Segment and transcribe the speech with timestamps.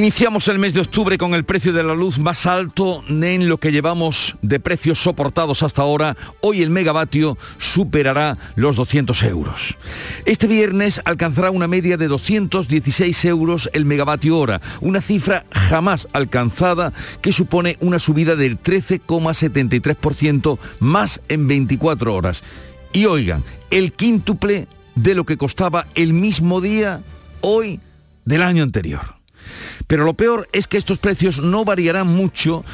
[0.00, 3.58] Iniciamos el mes de octubre con el precio de la luz más alto en lo
[3.58, 6.16] que llevamos de precios soportados hasta ahora.
[6.40, 9.76] Hoy el megavatio superará los 200 euros.
[10.24, 16.94] Este viernes alcanzará una media de 216 euros el megavatio hora, una cifra jamás alcanzada
[17.20, 22.42] que supone una subida del 13,73% más en 24 horas.
[22.94, 27.02] Y oigan, el quíntuple de lo que costaba el mismo día
[27.42, 27.80] hoy
[28.24, 29.19] del año anterior.
[29.90, 32.64] Pero lo peor es que estos precios no variarán mucho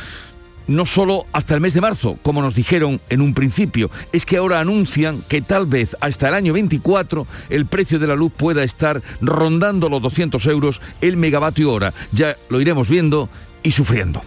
[0.66, 4.37] no solo hasta el mes de marzo, como nos dijeron en un principio, es que
[4.37, 8.65] ahora anuncian que tal vez hasta el año 24 el precio de la luz pueda
[8.65, 11.95] estar rondando los 200 euros el megavatio hora.
[12.13, 13.30] Ya lo iremos viendo
[13.67, 14.23] y sufriendo.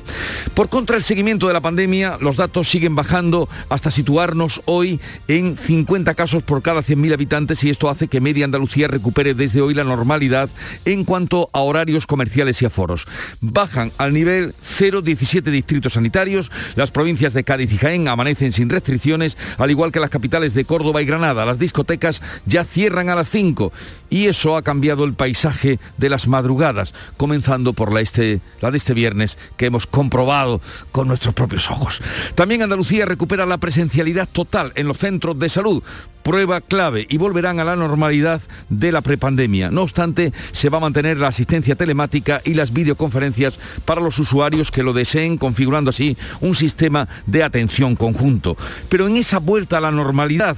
[0.54, 5.56] Por contra el seguimiento de la pandemia, los datos siguen bajando hasta situarnos hoy en
[5.56, 9.74] 50 casos por cada 100.000 habitantes y esto hace que Media Andalucía recupere desde hoy
[9.74, 10.50] la normalidad
[10.84, 13.08] en cuanto a horarios comerciales y aforos.
[13.40, 19.38] Bajan al nivel 0,17 distritos sanitarios, las provincias de Cádiz y Jaén amanecen sin restricciones,
[19.58, 21.46] al igual que las capitales de Córdoba y Granada.
[21.46, 23.72] Las discotecas ya cierran a las 5
[24.10, 28.78] y eso ha cambiado el paisaje de las madrugadas, comenzando por la, este, la de
[28.78, 32.02] este viernes que hemos comprobado con nuestros propios ojos.
[32.36, 35.84] También Andalucía recupera la presencialidad total en los centros de salud
[36.24, 39.72] prueba clave y volverán a la normalidad de la prepandemia.
[39.72, 44.70] No obstante, se va a mantener la asistencia telemática y las videoconferencias para los usuarios
[44.70, 48.58] que lo deseen, configurando así un sistema de atención conjunto.
[48.90, 50.58] Pero en esa vuelta a la normalidad,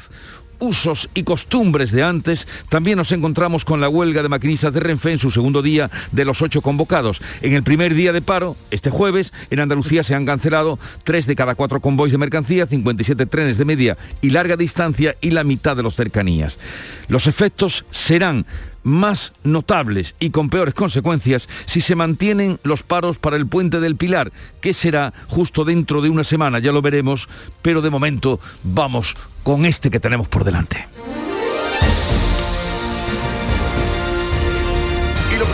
[0.61, 5.11] usos y costumbres de antes, también nos encontramos con la huelga de maquinistas de Renfe
[5.11, 7.21] en su segundo día de los ocho convocados.
[7.41, 11.35] En el primer día de paro, este jueves, en Andalucía se han cancelado tres de
[11.35, 15.75] cada cuatro convoys de mercancía, 57 trenes de media y larga distancia y la mitad
[15.75, 16.59] de los cercanías.
[17.07, 18.45] Los efectos serán
[18.83, 23.95] más notables y con peores consecuencias si se mantienen los paros para el puente del
[23.95, 27.27] Pilar, que será justo dentro de una semana, ya lo veremos,
[27.61, 30.87] pero de momento vamos con este que tenemos por delante.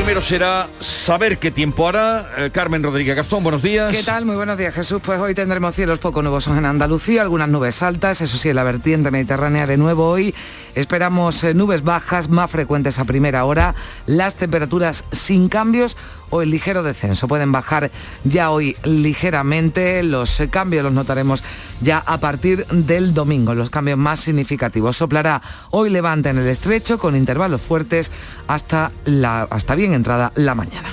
[0.08, 2.32] Primero será saber qué tiempo hará.
[2.38, 3.94] Eh, Carmen Rodríguez Gastón, buenos días.
[3.94, 4.24] ¿Qué tal?
[4.24, 5.02] Muy buenos días, Jesús.
[5.04, 8.64] Pues hoy tendremos cielos poco nubosos en Andalucía, algunas nubes altas, eso sí, en la
[8.64, 10.34] vertiente mediterránea de nuevo hoy.
[10.76, 13.76] Esperamos eh, nubes bajas más frecuentes a primera hora,
[14.06, 15.98] las temperaturas sin cambios
[16.30, 17.28] o el ligero descenso.
[17.28, 17.92] Pueden bajar
[18.24, 21.44] ya hoy ligeramente, los cambios los notaremos
[21.82, 24.98] ya a partir del domingo, los cambios más significativos.
[24.98, 28.12] Soplará hoy levante en el estrecho con intervalos fuertes
[28.48, 30.90] hasta, la, hasta bien entrada la mañana.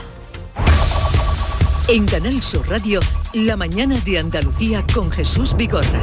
[1.87, 3.00] En Canal Sur Radio,
[3.34, 6.00] la mañana de Andalucía con Jesús Bigorra.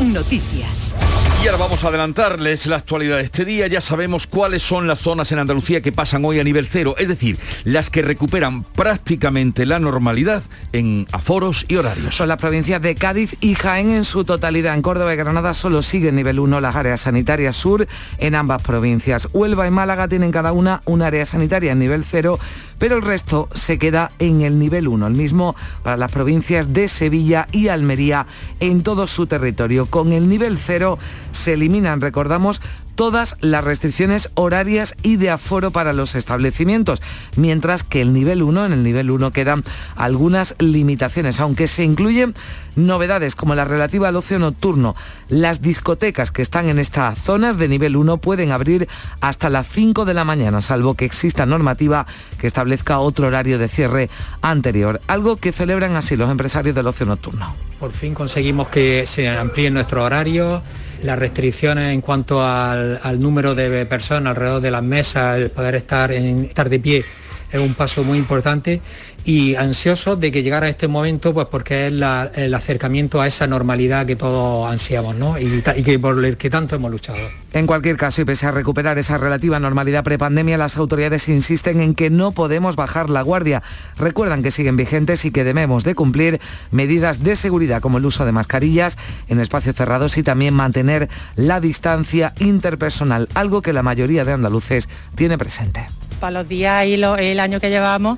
[0.00, 0.96] Noticias.
[1.44, 3.66] Y ahora vamos a adelantarles la actualidad de este día.
[3.66, 7.08] Ya sabemos cuáles son las zonas en Andalucía que pasan hoy a nivel cero, es
[7.08, 10.42] decir, las que recuperan prácticamente la normalidad
[10.72, 12.16] en aforos y horarios.
[12.16, 14.74] Son las provincias de Cádiz y Jaén en su totalidad.
[14.74, 17.86] En Córdoba y Granada solo siguen nivel 1 las áreas sanitarias sur
[18.18, 19.28] en ambas provincias.
[19.32, 22.38] Huelva y Málaga tienen cada una un área sanitaria en nivel cero
[22.82, 25.54] pero el resto se queda en el nivel 1, el mismo
[25.84, 28.26] para las provincias de Sevilla y Almería
[28.58, 29.86] en todo su territorio.
[29.86, 30.98] Con el nivel 0
[31.30, 32.60] se eliminan, recordamos,
[32.94, 37.02] todas las restricciones horarias y de aforo para los establecimientos,
[37.36, 39.64] mientras que el nivel 1, en el nivel 1 quedan
[39.96, 42.34] algunas limitaciones, aunque se incluyen
[42.76, 44.94] novedades como la relativa al ocio nocturno.
[45.28, 48.88] Las discotecas que están en estas zonas de nivel 1 pueden abrir
[49.20, 52.06] hasta las 5 de la mañana, salvo que exista normativa
[52.38, 54.10] que establezca otro horario de cierre
[54.40, 57.54] anterior, algo que celebran así los empresarios del ocio nocturno.
[57.78, 60.62] Por fin conseguimos que se amplíen nuestros horarios
[61.02, 66.12] las restricciones en cuanto al, número de personas alrededor de las mesas, el poder estar,
[66.12, 67.04] en, estar de pie
[67.52, 68.80] es un paso muy importante
[69.24, 74.06] y ansioso de que llegara este momento, pues porque es el acercamiento a esa normalidad
[74.06, 75.38] que todos ansiamos, ¿no?
[75.38, 77.18] Y, que por el que tanto hemos luchado.
[77.52, 81.94] En cualquier caso, y pese a recuperar esa relativa normalidad prepandemia, las autoridades insisten en
[81.94, 83.62] que no podemos bajar la guardia.
[83.96, 86.40] Recuerdan que siguen vigentes y que debemos de cumplir
[86.70, 88.98] medidas de seguridad como el uso de mascarillas
[89.28, 94.88] en espacios cerrados y también mantener la distancia interpersonal, algo que la mayoría de andaluces
[95.14, 95.86] tiene presente.
[96.22, 98.16] Para los días y el año que llevamos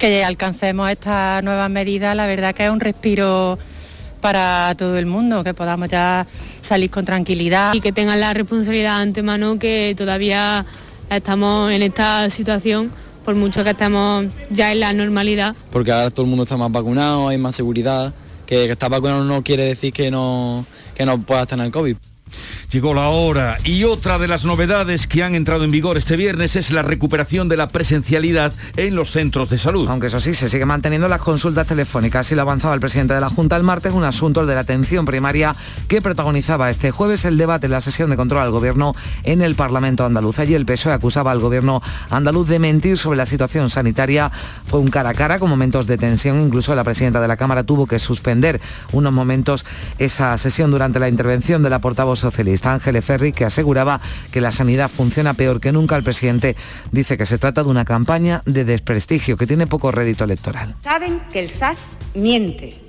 [0.00, 3.60] que alcancemos estas nuevas medidas, la verdad que es un respiro
[4.20, 6.26] para todo el mundo, que podamos ya
[6.60, 7.72] salir con tranquilidad.
[7.72, 10.66] Y que tengan la responsabilidad ante mano que todavía
[11.08, 12.90] estamos en esta situación
[13.24, 15.54] por mucho que estemos ya en la normalidad.
[15.70, 18.12] Porque ahora todo el mundo está más vacunado, hay más seguridad,
[18.46, 20.66] que, que estar vacunado no quiere decir que no,
[20.96, 21.96] que no puedas tener COVID.
[22.70, 26.56] Llegó la hora y otra de las novedades que han entrado en vigor este viernes
[26.56, 29.88] es la recuperación de la presencialidad en los centros de salud.
[29.88, 33.20] Aunque eso sí, se sigue manteniendo las consultas telefónicas y lo avanzaba el presidente de
[33.20, 35.54] la Junta el martes, un asunto el de la atención primaria
[35.88, 39.54] que protagonizaba este jueves el debate en la sesión de control al gobierno en el
[39.54, 40.38] Parlamento andaluz.
[40.38, 44.32] Allí el PSOE acusaba al gobierno andaluz de mentir sobre la situación sanitaria.
[44.66, 47.62] Fue un cara a cara con momentos de tensión, incluso la presidenta de la Cámara
[47.62, 48.60] tuvo que suspender
[48.92, 49.64] unos momentos
[49.98, 54.00] esa sesión durante la intervención de la portavoz socialista Ángeles Ferri, que aseguraba
[54.32, 55.96] que la sanidad funciona peor que nunca.
[55.96, 56.56] El presidente
[56.90, 60.74] dice que se trata de una campaña de desprestigio que tiene poco rédito electoral.
[60.82, 61.78] Saben que el SAS
[62.14, 62.80] miente.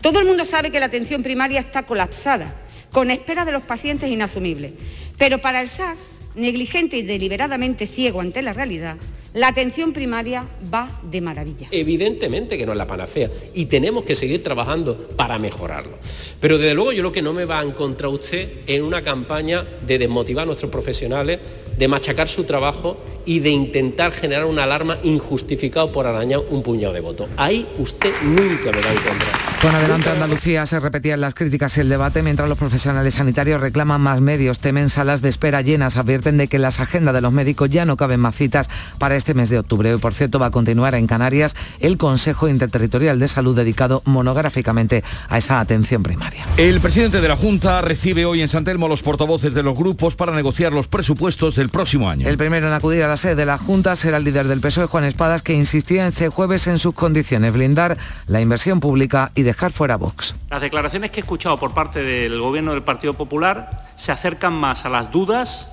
[0.00, 2.54] Todo el mundo sabe que la atención primaria está colapsada,
[2.92, 4.72] con espera de los pacientes inasumibles.
[5.18, 5.98] Pero para el SAS,
[6.34, 8.96] negligente y deliberadamente ciego ante la realidad,
[9.34, 11.66] la atención primaria va de maravilla.
[11.72, 15.98] Evidentemente que no es la panacea y tenemos que seguir trabajando para mejorarlo.
[16.38, 19.66] Pero desde luego yo lo que no me va a encontrar usted en una campaña
[19.84, 21.40] de desmotivar a nuestros profesionales,
[21.78, 26.92] de machacar su trabajo y de intentar generar una alarma injustificado por arañar un puñado
[26.92, 27.28] de votos.
[27.36, 29.54] Ahí usted nunca me va a encontrar.
[29.62, 34.00] Con adelante Andalucía se repetían las críticas y el debate mientras los profesionales sanitarios reclaman
[34.00, 37.70] más medios, temen salas de espera llenas, advierten de que las agendas de los médicos
[37.70, 38.68] ya no caben más citas
[38.98, 39.94] para este mes de octubre.
[39.94, 45.02] Hoy, por cierto, va a continuar en Canarias el Consejo Interterritorial de Salud dedicado monográficamente
[45.30, 46.46] a esa atención primaria.
[46.58, 50.14] El presidente de la Junta recibe hoy en San Telmo los portavoces de los grupos
[50.14, 52.28] para negociar los presupuestos del próximo año.
[52.28, 54.86] El primero en acudir a la sede de la Junta será el líder del PSOE,
[54.86, 57.96] Juan Espadas, que insistía este jueves en sus condiciones, blindar
[58.26, 60.34] la inversión pública y dejar fuera a Vox.
[60.50, 64.84] Las declaraciones que he escuchado por parte del gobierno del Partido Popular se acercan más
[64.84, 65.68] a las dudas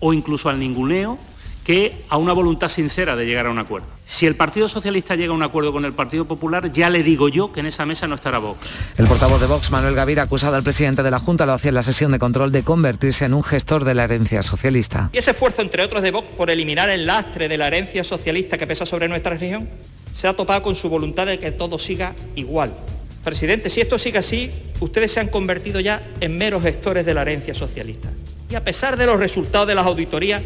[0.00, 1.18] o incluso al ninguneo
[1.70, 3.86] que a una voluntad sincera de llegar a un acuerdo.
[4.04, 7.28] Si el Partido Socialista llega a un acuerdo con el Partido Popular, ya le digo
[7.28, 8.58] yo que en esa mesa no estará Vox.
[8.96, 11.76] El portavoz de Vox, Manuel Gavira, acusado al presidente de la Junta, lo hacía en
[11.76, 15.10] la sesión de control de convertirse en un gestor de la herencia socialista.
[15.12, 18.58] ¿Y ese esfuerzo, entre otros, de Vox por eliminar el lastre de la herencia socialista
[18.58, 19.68] que pesa sobre nuestra región,
[20.12, 22.74] se ha topado con su voluntad de que todo siga igual.
[23.22, 24.50] Presidente, si esto sigue así,
[24.80, 28.10] ustedes se han convertido ya en meros gestores de la herencia socialista.
[28.50, 30.42] Y a pesar de los resultados de las auditorías,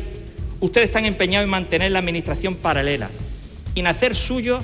[0.64, 3.10] ustedes están empeñados en mantener la administración paralela
[3.74, 4.60] y en hacer suyo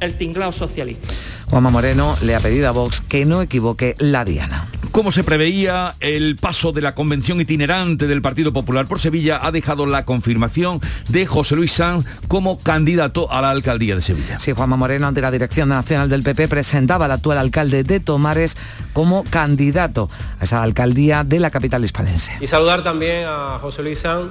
[0.00, 1.08] el tinglado socialista.
[1.50, 4.68] Juanma Moreno le ha pedido a Vox que no equivoque la diana.
[4.92, 9.52] Como se preveía, el paso de la convención itinerante del Partido Popular por Sevilla ha
[9.52, 14.40] dejado la confirmación de José Luis Sanz como candidato a la alcaldía de Sevilla.
[14.40, 18.56] Sí, Juanma Moreno, ante la Dirección Nacional del PP, presentaba al actual alcalde de Tomares
[18.92, 20.08] como candidato
[20.40, 22.32] a esa alcaldía de la capital hispanense.
[22.40, 24.30] Y saludar también a José Luis Sanz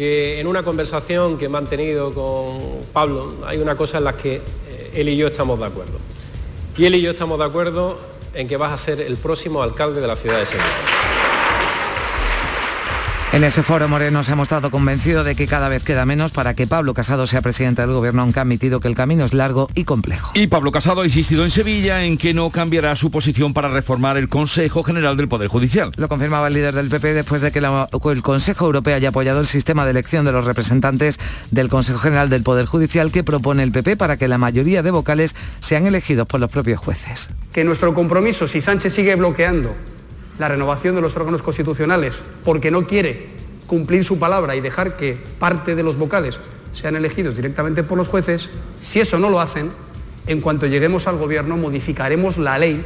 [0.00, 2.58] que en una conversación que he mantenido con
[2.90, 5.98] Pablo hay una cosa en la que eh, él y yo estamos de acuerdo.
[6.78, 7.98] Y él y yo estamos de acuerdo
[8.32, 11.09] en que vas a ser el próximo alcalde de la ciudad de Sevilla.
[13.32, 16.54] En ese foro Moreno se ha mostrado convencido de que cada vez queda menos para
[16.54, 19.68] que Pablo Casado sea presidente del gobierno, aunque ha admitido que el camino es largo
[19.76, 20.32] y complejo.
[20.34, 24.16] Y Pablo Casado ha insistido en Sevilla en que no cambiará su posición para reformar
[24.16, 25.92] el Consejo General del Poder Judicial.
[25.96, 29.38] Lo confirmaba el líder del PP después de que la- el Consejo Europeo haya apoyado
[29.40, 31.20] el sistema de elección de los representantes
[31.52, 34.90] del Consejo General del Poder Judicial que propone el PP para que la mayoría de
[34.90, 37.30] vocales sean elegidos por los propios jueces.
[37.52, 39.74] que nuestro compromiso, si Sánchez sigue bloqueando
[40.40, 43.28] la renovación de los órganos constitucionales porque no quiere
[43.66, 46.40] cumplir su palabra y dejar que parte de los vocales
[46.72, 48.48] sean elegidos directamente por los jueces,
[48.80, 49.70] si eso no lo hacen,
[50.26, 52.82] en cuanto lleguemos al gobierno modificaremos la ley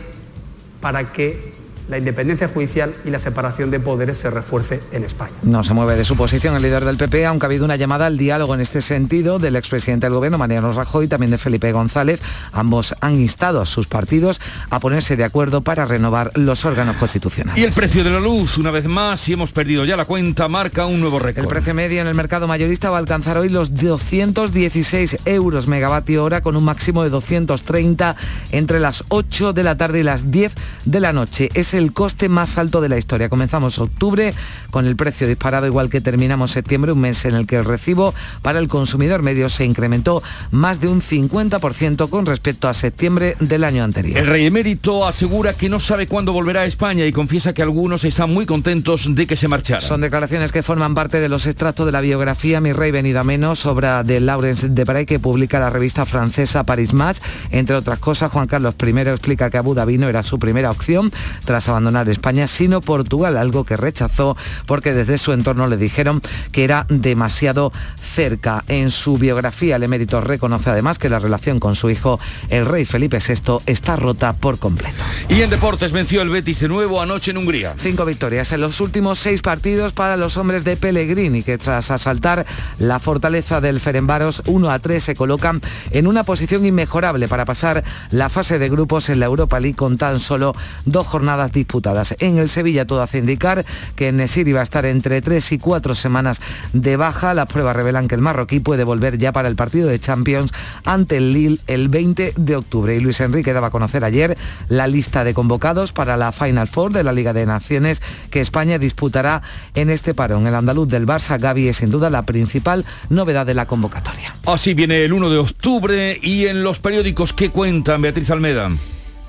[0.81, 1.53] para que
[1.89, 5.33] la independencia judicial y la separación de poderes se refuerce en España.
[5.43, 8.07] No se mueve de su posición el líder del PP, aunque ha habido una llamada
[8.07, 11.71] al diálogo en este sentido del expresidente del gobierno, Mariano Rajoy, y también de Felipe
[11.73, 12.21] González.
[12.53, 17.61] Ambos han instado a sus partidos a ponerse de acuerdo para renovar los órganos constitucionales.
[17.61, 20.49] Y el precio de la luz, una vez más, si hemos perdido ya la cuenta,
[20.49, 21.45] marca un nuevo récord.
[21.45, 26.25] El precio medio en el mercado mayorista va a alcanzar hoy los 216 euros megavatio
[26.25, 28.17] hora con un máximo de 230
[28.53, 31.51] entre las 8 de la tarde y las 10 de la noche.
[31.55, 33.29] Es el coste más alto de la historia.
[33.29, 34.35] Comenzamos octubre
[34.71, 38.15] con el precio disparado igual que terminamos septiembre, un mes en el que el recibo
[38.43, 43.65] para el consumidor medio se incrementó más de un 50% con respecto a septiembre del
[43.65, 44.19] año anterior.
[44.19, 48.05] El rey emérito asegura que no sabe cuándo volverá a España y confiesa que algunos
[48.05, 49.81] están muy contentos de que se marchara.
[49.81, 53.25] Son declaraciones que forman parte de los extractos de la biografía Mi Rey Venido a
[53.25, 57.19] Menos, obra de Laurence Debray que publica la revista francesa Paris Match.
[57.51, 61.13] Entre otras cosas, Juan Carlos I explica que Abu Dhabi no era su primera opción
[61.45, 66.65] tras abandonar España, sino Portugal, algo que rechazó porque desde su entorno le dijeron que
[66.65, 68.65] era demasiado cerca.
[68.69, 72.19] En su biografía, el emérito reconoce además que la relación con su hijo,
[72.49, 75.03] el rey Felipe VI, está rota por completo.
[75.29, 77.75] Y en deportes venció el Betis de nuevo anoche en Hungría.
[77.77, 82.47] Cinco victorias en los últimos seis partidos para los hombres de Pellegrini, que tras asaltar
[82.79, 87.85] la fortaleza del Ferenbaros 1 a 3 se colocan en una posición inmejorable para pasar
[88.11, 90.55] la fase de grupos en la Europa League con tan solo
[90.85, 92.15] dos jornadas disputadas.
[92.19, 93.65] En el Sevilla todo hace indicar
[93.97, 96.41] que Nesiri va a estar entre tres y cuatro semanas
[96.73, 97.33] de baja.
[97.33, 100.53] Las pruebas revelan que el marroquí puede volver ya para el partido de Champions
[100.85, 102.95] ante el Lille el 20 de octubre.
[102.95, 104.37] Y Luis Enrique daba a conocer ayer
[104.69, 108.79] la lista de convocados para la Final Four de la Liga de Naciones que España
[108.79, 109.43] disputará
[109.75, 110.47] en este parón.
[110.47, 114.35] El andaluz del Barça, Gaby, es sin duda la principal novedad de la convocatoria.
[114.47, 118.71] Así viene el 1 de octubre y en los periódicos que cuentan, Beatriz Almeda.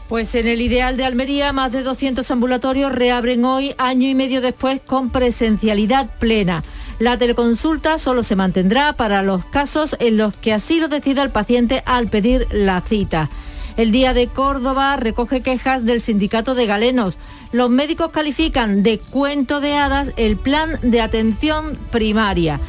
[0.09, 4.39] Pues en el ideal de Almería, más de 200 ambulatorios reabren hoy, año y medio
[4.39, 6.63] después, con presencialidad plena.
[6.99, 11.31] La teleconsulta solo se mantendrá para los casos en los que así lo decida el
[11.31, 13.31] paciente al pedir la cita.
[13.77, 17.17] El Día de Córdoba recoge quejas del sindicato de galenos.
[17.51, 22.59] Los médicos califican de cuento de hadas el plan de atención primaria.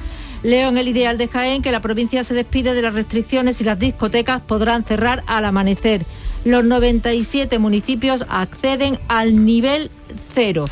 [0.42, 3.64] Leo en el ideal de Jaén que la provincia se despide de las restricciones y
[3.64, 6.06] las discotecas podrán cerrar al amanecer.
[6.46, 9.90] Los 97 municipios acceden al nivel
[10.32, 10.66] cero.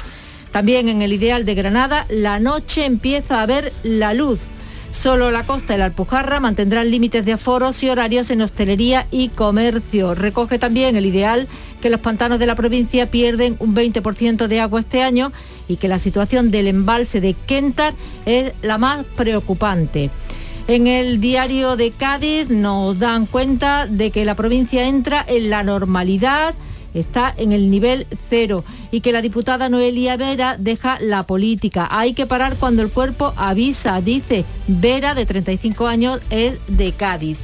[0.52, 4.38] También en el ideal de Granada, la noche empieza a ver la luz.
[4.92, 9.30] Solo la costa y la Alpujarra mantendrán límites de aforos y horarios en hostelería y
[9.30, 10.14] comercio.
[10.14, 11.48] Recoge también el ideal
[11.82, 15.32] que los pantanos de la provincia pierden un 20% de agua este año
[15.66, 17.94] y que la situación del embalse de Kentar
[18.26, 20.12] es la más preocupante.
[20.66, 25.62] En el diario de Cádiz nos dan cuenta de que la provincia entra en la
[25.62, 26.54] normalidad
[26.94, 31.88] está en el nivel cero y que la diputada Noelia Vera deja la política.
[31.90, 37.36] Hay que parar cuando el cuerpo avisa, dice Vera, de 35 años, es de Cádiz.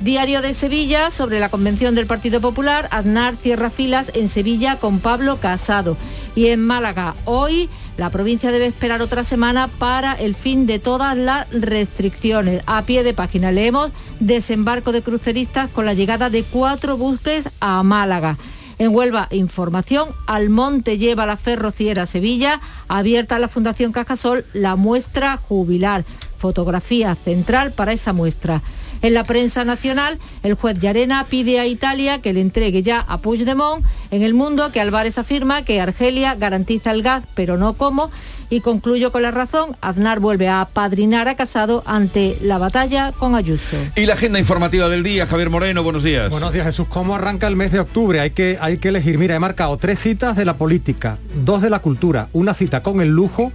[0.00, 4.98] Diario de Sevilla sobre la convención del Partido Popular, Aznar cierra filas en Sevilla con
[4.98, 5.96] Pablo Casado.
[6.34, 11.16] Y en Málaga, hoy la provincia debe esperar otra semana para el fin de todas
[11.16, 12.62] las restricciones.
[12.66, 17.82] A pie de página leemos desembarco de cruceristas con la llegada de cuatro buques a
[17.82, 18.36] Málaga.
[18.78, 26.04] En Huelva, información, Almonte lleva la ferrociera Sevilla, abierta la Fundación Cajasol, la muestra jubilar.
[26.36, 28.62] Fotografía central para esa muestra.
[29.04, 33.18] En la prensa nacional, el juez Llarena pide a Italia que le entregue ya a
[33.18, 33.84] Puigdemont.
[34.10, 38.10] En el mundo, que Álvarez afirma que Argelia garantiza el gas, pero no cómo.
[38.48, 43.34] Y concluyo con la razón, Aznar vuelve a apadrinar a Casado ante la batalla con
[43.34, 43.76] Ayuso.
[43.94, 46.30] Y la agenda informativa del día, Javier Moreno, buenos días.
[46.30, 46.86] Buenos días, Jesús.
[46.88, 48.20] ¿Cómo arranca el mes de octubre?
[48.20, 49.18] Hay que, hay que elegir.
[49.18, 53.02] Mira, he marcado tres citas de la política, dos de la cultura, una cita con
[53.02, 53.52] el lujo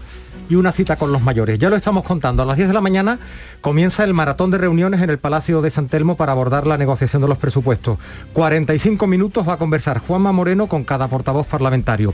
[0.50, 1.60] y una cita con los mayores.
[1.60, 2.44] Ya lo estamos contando.
[2.44, 3.20] A las 10 de la mañana
[3.62, 7.22] comienza el maratón de reuniones en el Palacio de San Telmo para abordar la negociación
[7.22, 8.00] de los presupuestos.
[8.34, 12.14] 45 minutos va a conversar Juanma Moreno con cada portavoz parlamentario.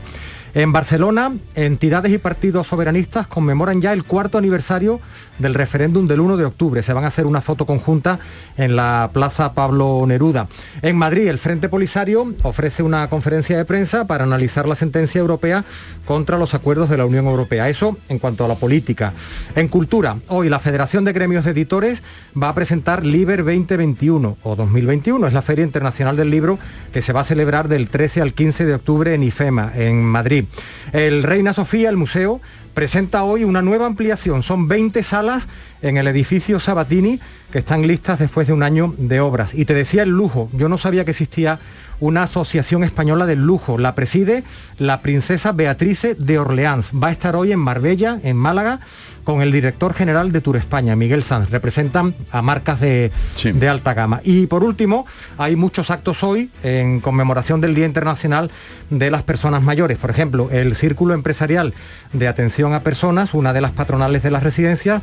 [0.56, 5.00] En Barcelona, entidades y partidos soberanistas conmemoran ya el cuarto aniversario
[5.38, 6.82] del referéndum del 1 de octubre.
[6.82, 8.20] Se van a hacer una foto conjunta
[8.56, 10.48] en la Plaza Pablo Neruda.
[10.80, 15.66] En Madrid, el Frente Polisario ofrece una conferencia de prensa para analizar la sentencia europea
[16.06, 17.68] contra los acuerdos de la Unión Europea.
[17.68, 19.12] Eso en cuanto a la política.
[19.56, 22.02] En cultura, hoy la Federación de Gremios de Editores
[22.34, 25.26] va a presentar Liber 2021 o 2021.
[25.26, 26.58] Es la Feria Internacional del Libro
[26.94, 30.45] que se va a celebrar del 13 al 15 de octubre en IFEMA, en Madrid.
[30.92, 32.40] El Reina Sofía, el museo,
[32.74, 34.42] presenta hoy una nueva ampliación.
[34.42, 35.48] Son 20 salas
[35.80, 39.54] en el edificio Sabatini que están listas después de un año de obras.
[39.54, 41.58] Y te decía el lujo, yo no sabía que existía
[42.00, 43.78] una asociación española del lujo.
[43.78, 44.44] La preside
[44.78, 46.92] la princesa Beatrice de Orleans.
[46.92, 48.80] Va a estar hoy en Marbella, en Málaga,
[49.26, 51.50] con el director general de Tour España, Miguel Sanz.
[51.50, 53.10] Representan a marcas de,
[53.42, 54.20] de, alta gama.
[54.22, 55.04] Y por último,
[55.36, 58.52] hay muchos actos hoy en conmemoración del Día Internacional
[58.88, 59.98] de las Personas Mayores.
[59.98, 61.74] Por ejemplo, el Círculo Empresarial
[62.12, 65.02] de Atención a Personas, una de las patronales de las residencias,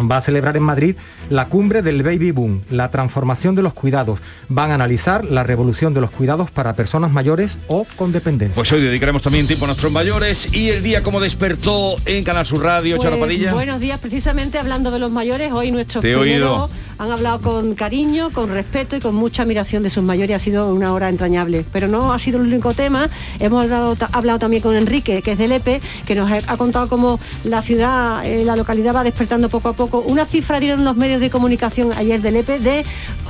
[0.00, 0.96] va a celebrar en Madrid
[1.30, 4.20] la cumbre del baby boom, la transformación de los cuidados.
[4.48, 8.54] Van a analizar la revolución de los cuidados para personas mayores o con dependencia.
[8.54, 12.46] Pues hoy dedicaremos también tiempo a nuestros mayores y el día como despertó en Canal
[12.46, 13.52] Sur Radio, pues, Charo Padilla.
[13.52, 16.70] Buenos días, precisamente hablando de los mayores, hoy nuestros Te oído.
[16.98, 20.36] han hablado con cariño, con respeto y con mucha admiración de sus mayores.
[20.36, 21.64] Ha sido una hora entrañable.
[21.72, 23.08] Pero no ha sido el único tema.
[23.40, 27.18] Hemos dado, hablado también con Enrique, que es del EPE, que nos ha contado cómo
[27.44, 29.81] la ciudad, eh, la localidad va despertando poco a poco.
[29.86, 32.84] Una cifra dieron los medios de comunicación ayer del EPE de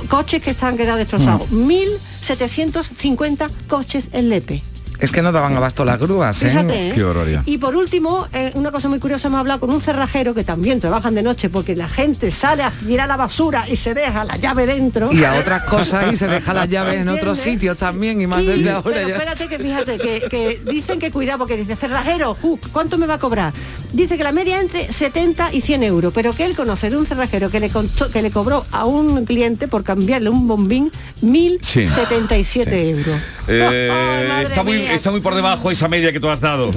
[0.09, 1.49] coches que están quedados destrozados.
[1.51, 4.61] 1.750 coches en Lepe.
[5.03, 6.49] Es que no daban abasto las grúas, ¿eh?
[6.49, 6.91] Fíjate, ¿eh?
[6.95, 7.43] Qué barbaridad.
[7.45, 10.79] Y por último, eh, una cosa muy curiosa, hemos hablado con un cerrajero que también
[10.79, 14.37] trabajan de noche porque la gente sale a tirar la basura y se deja la
[14.37, 15.11] llave dentro.
[15.11, 18.41] Y a otras cosas y se deja las llaves en otros sitios también y más
[18.43, 19.15] Y- desde ahora pero ya.
[19.15, 23.15] espérate que fíjate que, que dicen que cuidado porque dice cerrajero, uh, ¿cuánto me va
[23.15, 23.51] a cobrar?
[23.91, 27.05] Dice que la media entre 70 y 100 euros, pero que él conoce de un
[27.05, 30.89] cerrajero que le, costó- que le cobró a un cliente por cambiarle un bombín
[31.21, 33.21] 1.077 euros.
[33.47, 36.71] Eh, está, muy, está muy por debajo esa media que tú has dado.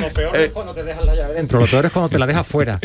[0.00, 2.26] Lo peor es cuando te dejas la llave dentro, lo peor es cuando te la
[2.26, 2.80] dejas fuera,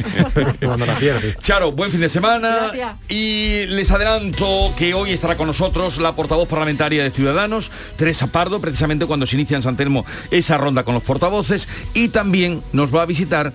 [0.60, 1.38] cuando la pierdes.
[1.40, 2.70] Charo, buen fin de semana.
[2.74, 2.96] Gracias.
[3.10, 8.60] Y les adelanto que hoy estará con nosotros la portavoz parlamentaria de Ciudadanos, Teresa Pardo,
[8.60, 11.68] precisamente cuando se inicia en San Telmo esa ronda con los portavoces.
[11.94, 13.54] Y también nos va a visitar,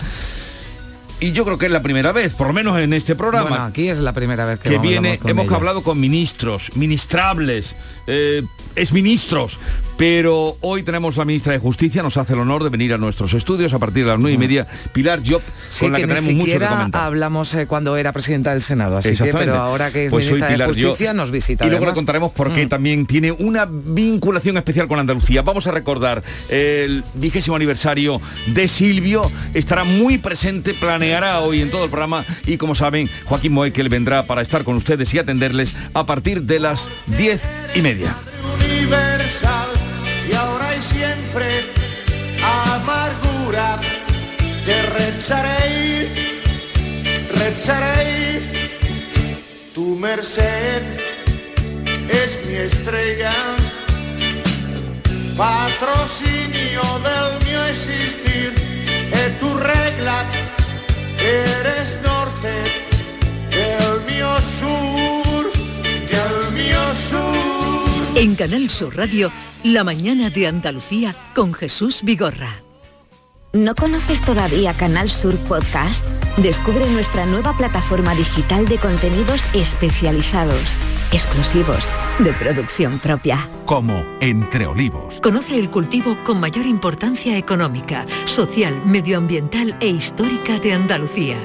[1.21, 3.65] y yo creo que es la primera vez, por lo menos en este programa, Bueno,
[3.65, 5.57] aquí es la primera vez que, viene, con hemos ella.
[5.57, 8.43] hablado con ministros, ministrables, eh,
[8.77, 9.59] exministros,
[9.97, 13.33] pero hoy tenemos la ministra de Justicia, nos hace el honor de venir a nuestros
[13.35, 16.09] estudios a partir de las nueve y media, Pilar Job, Sí, con la que, que,
[16.09, 17.03] ni tenemos mucho que comentar.
[17.03, 20.57] hablamos eh, cuando era presidenta del Senado, así que, pero ahora que es Pues ministra
[20.57, 20.65] de.
[20.65, 21.65] Justicia nos visita.
[21.65, 21.99] Y luego le además.
[21.99, 22.69] contaremos por qué Mm.
[22.69, 25.43] también tiene una vinculación especial con Andalucía.
[25.43, 29.31] Vamos a recordar el vigésimo aniversario de Silvio.
[29.55, 34.27] Estará muy presente, planeará hoy en todo el programa y como saben, Joaquín Moekel vendrá
[34.27, 37.41] para estar con ustedes y atenderles a partir de las diez
[37.75, 37.94] y media.
[38.55, 39.69] Universal
[40.29, 41.67] y ahora y siempre
[42.43, 43.79] amargura.
[44.65, 46.09] Te recharé
[47.31, 48.41] recharé
[49.75, 50.83] tu merced
[52.09, 53.33] es mi estrella.
[55.37, 58.53] Patrocinio del mío existir.
[59.13, 60.25] Es tu regla
[61.25, 62.53] eres norte
[63.51, 65.24] del mío sur
[68.17, 69.33] En Canal Sur Radio,
[69.65, 72.63] La mañana de Andalucía con Jesús Vigorra.
[73.53, 76.05] ¿No conoces todavía Canal Sur Podcast?
[76.37, 80.77] Descubre nuestra nueva plataforma digital de contenidos especializados,
[81.11, 83.51] exclusivos, de producción propia.
[83.67, 85.21] Como Entre Olivos.
[85.21, 91.37] Conoce el cultivo con mayor importancia económica, social, medioambiental e histórica de Andalucía.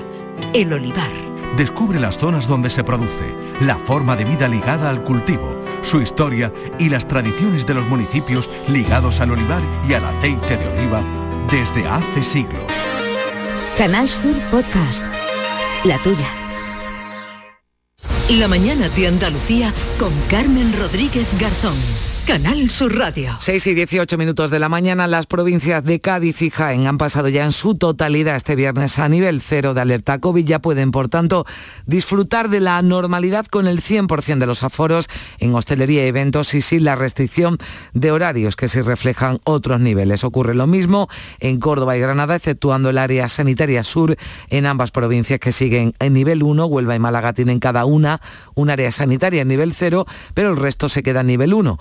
[0.54, 1.29] El olivar.
[1.60, 6.54] Descubre las zonas donde se produce, la forma de vida ligada al cultivo, su historia
[6.80, 11.04] y las tradiciones de los municipios ligados al olivar y al aceite de oliva
[11.52, 12.64] desde hace siglos.
[13.78, 15.04] Canal Sur Podcast.
[15.84, 16.28] La tuya.
[18.30, 21.76] La mañana de Andalucía con Carmen Rodríguez Garzón.
[22.30, 23.38] Canal Sur Radio.
[23.40, 27.28] 6 y 18 minutos de la mañana, las provincias de Cádiz y Jaén han pasado
[27.28, 30.46] ya en su totalidad este viernes a nivel cero de alerta COVID.
[30.46, 31.48] Ya pueden, por tanto,
[31.88, 36.62] disfrutar de la normalidad con el 100% de los aforos en hostelería y eventos y
[36.62, 37.58] sin la restricción
[37.94, 40.24] de horarios que sí reflejan otros niveles.
[40.24, 44.16] Ocurre lo mismo en Córdoba y Granada, exceptuando el área sanitaria sur
[44.52, 46.64] en ambas provincias que siguen en nivel 1.
[46.68, 48.22] Huelva y Málaga tienen cada una
[48.54, 51.80] un área sanitaria en nivel 0, pero el resto se queda en nivel 1.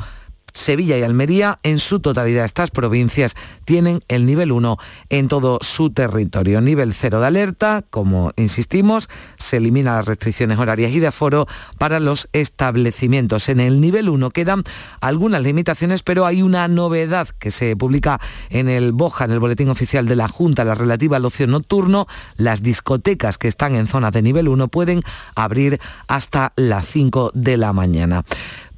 [0.53, 3.35] Sevilla y Almería, en su totalidad estas provincias,
[3.65, 4.79] tienen el nivel 1
[5.11, 6.61] en todo su territorio.
[6.61, 9.09] Nivel 0 de alerta, como insistimos,
[9.39, 11.47] se eliminan las restricciones horarias y de aforo
[11.79, 13.49] para los establecimientos.
[13.49, 14.65] En el nivel 1 quedan
[15.01, 19.69] algunas limitaciones, pero hay una novedad que se publica en el BOJA, en el Boletín
[19.69, 22.07] Oficial de la Junta, la relativa al ocio nocturno.
[22.37, 25.03] Las discotecas que están en zonas de nivel 1 pueden
[25.35, 28.25] abrir hasta las 5 de la mañana.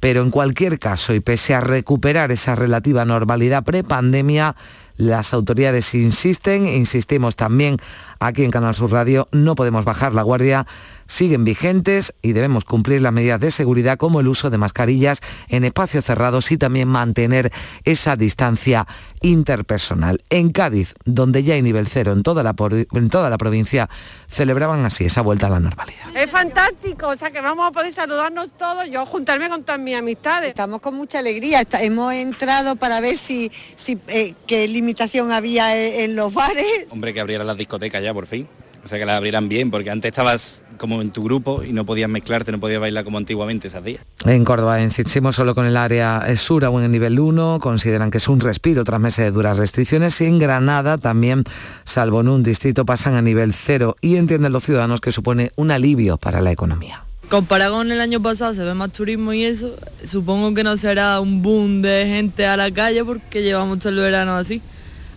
[0.01, 4.55] Pero en cualquier caso, y pese a recuperar esa relativa normalidad prepandemia,
[4.97, 7.77] las autoridades insisten, insistimos también
[8.21, 10.67] aquí en Canal Sur Radio, no podemos bajar la guardia,
[11.07, 15.65] siguen vigentes y debemos cumplir las medidas de seguridad como el uso de mascarillas en
[15.65, 17.51] espacios cerrados y también mantener
[17.83, 18.87] esa distancia
[19.21, 20.21] interpersonal.
[20.29, 22.55] En Cádiz, donde ya hay nivel cero en toda la,
[22.93, 23.89] en toda la provincia,
[24.29, 26.15] celebraban así esa vuelta a la normalidad.
[26.15, 29.95] Es fantástico, o sea que vamos a poder saludarnos todos, yo juntarme con todas mis
[29.95, 30.49] amistades.
[30.49, 35.75] Estamos con mucha alegría, está- hemos entrado para ver si, si eh, qué limitación había
[35.75, 36.85] en, en los bares.
[36.89, 38.47] Hombre, que abrieran las discotecas ya por fin.
[38.83, 41.85] O sea, que las abrieran bien, porque antes estabas como en tu grupo y no
[41.85, 44.03] podías mezclarte, no podías bailar como antiguamente esos días.
[44.25, 48.27] En Córdoba, insistimos solo con el área sur aún en nivel 1, consideran que es
[48.27, 51.43] un respiro tras meses de duras restricciones y en Granada también,
[51.83, 55.69] salvo en un distrito, pasan a nivel 0 y entienden los ciudadanos que supone un
[55.69, 57.03] alivio para la economía.
[57.29, 61.19] Comparado con el año pasado se ve más turismo y eso, supongo que no será
[61.19, 64.61] un boom de gente a la calle porque llevamos todo el verano así.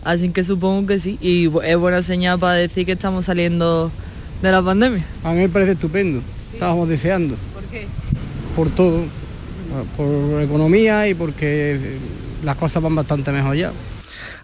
[0.04, 1.18] Así que supongo que sí.
[1.20, 3.90] Y es buena señal para decir que estamos saliendo
[4.42, 5.04] de la pandemia.
[5.24, 6.22] A mí me parece estupendo.
[6.52, 7.36] Estábamos deseando.
[7.54, 7.86] ¿Por qué?
[8.54, 9.04] Por todo.
[9.96, 11.98] Por economía y porque
[12.44, 13.72] las cosas van bastante mejor ya.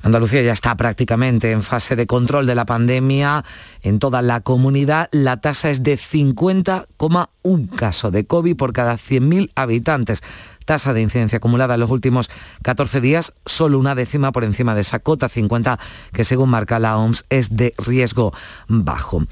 [0.02, 3.44] Andalucía ya está prácticamente en fase de control de la pandemia.
[3.82, 9.50] En toda la comunidad la tasa es de 50,1 casos de COVID por cada 100.000
[9.54, 10.22] habitantes
[10.70, 12.30] tasa de incidencia acumulada en los últimos
[12.62, 15.80] 14 días, solo una décima por encima de esa cota 50
[16.12, 18.32] que según marca la OMS es de riesgo
[18.68, 19.24] bajo.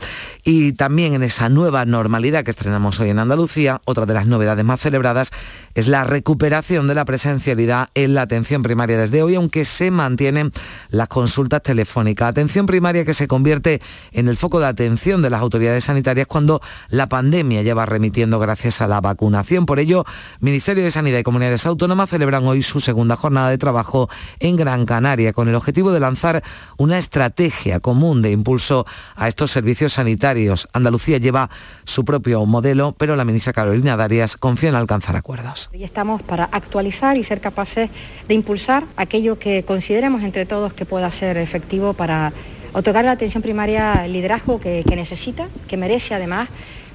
[0.42, 4.64] Y también en esa nueva normalidad que estrenamos hoy en Andalucía, otra de las novedades
[4.64, 5.30] más celebradas
[5.76, 10.50] es la recuperación de la presencialidad en la atención primaria desde hoy, aunque se mantienen
[10.88, 12.30] las consultas telefónicas.
[12.30, 16.60] Atención primaria que se convierte en el foco de atención de las autoridades sanitarias cuando
[16.88, 19.66] la pandemia lleva remitiendo gracias a la vacunación.
[19.66, 20.04] Por ello,
[20.40, 24.08] Ministerio de Sanidad y Comunidades Autónomas celebran hoy su segunda jornada de trabajo
[24.40, 26.42] en Gran Canaria con el objetivo de lanzar
[26.78, 30.68] una estrategia común de impulso a estos servicios sanitarios.
[30.72, 31.50] Andalucía lleva
[31.84, 35.68] su propio modelo, pero la ministra Carolina Darias confía en alcanzar acuerdos.
[35.74, 37.90] Y estamos para actualizar y ser capaces
[38.26, 42.32] de impulsar aquello que consideremos entre todos que pueda ser efectivo para
[42.72, 46.48] otorgar a la atención primaria el liderazgo que, que necesita, que merece además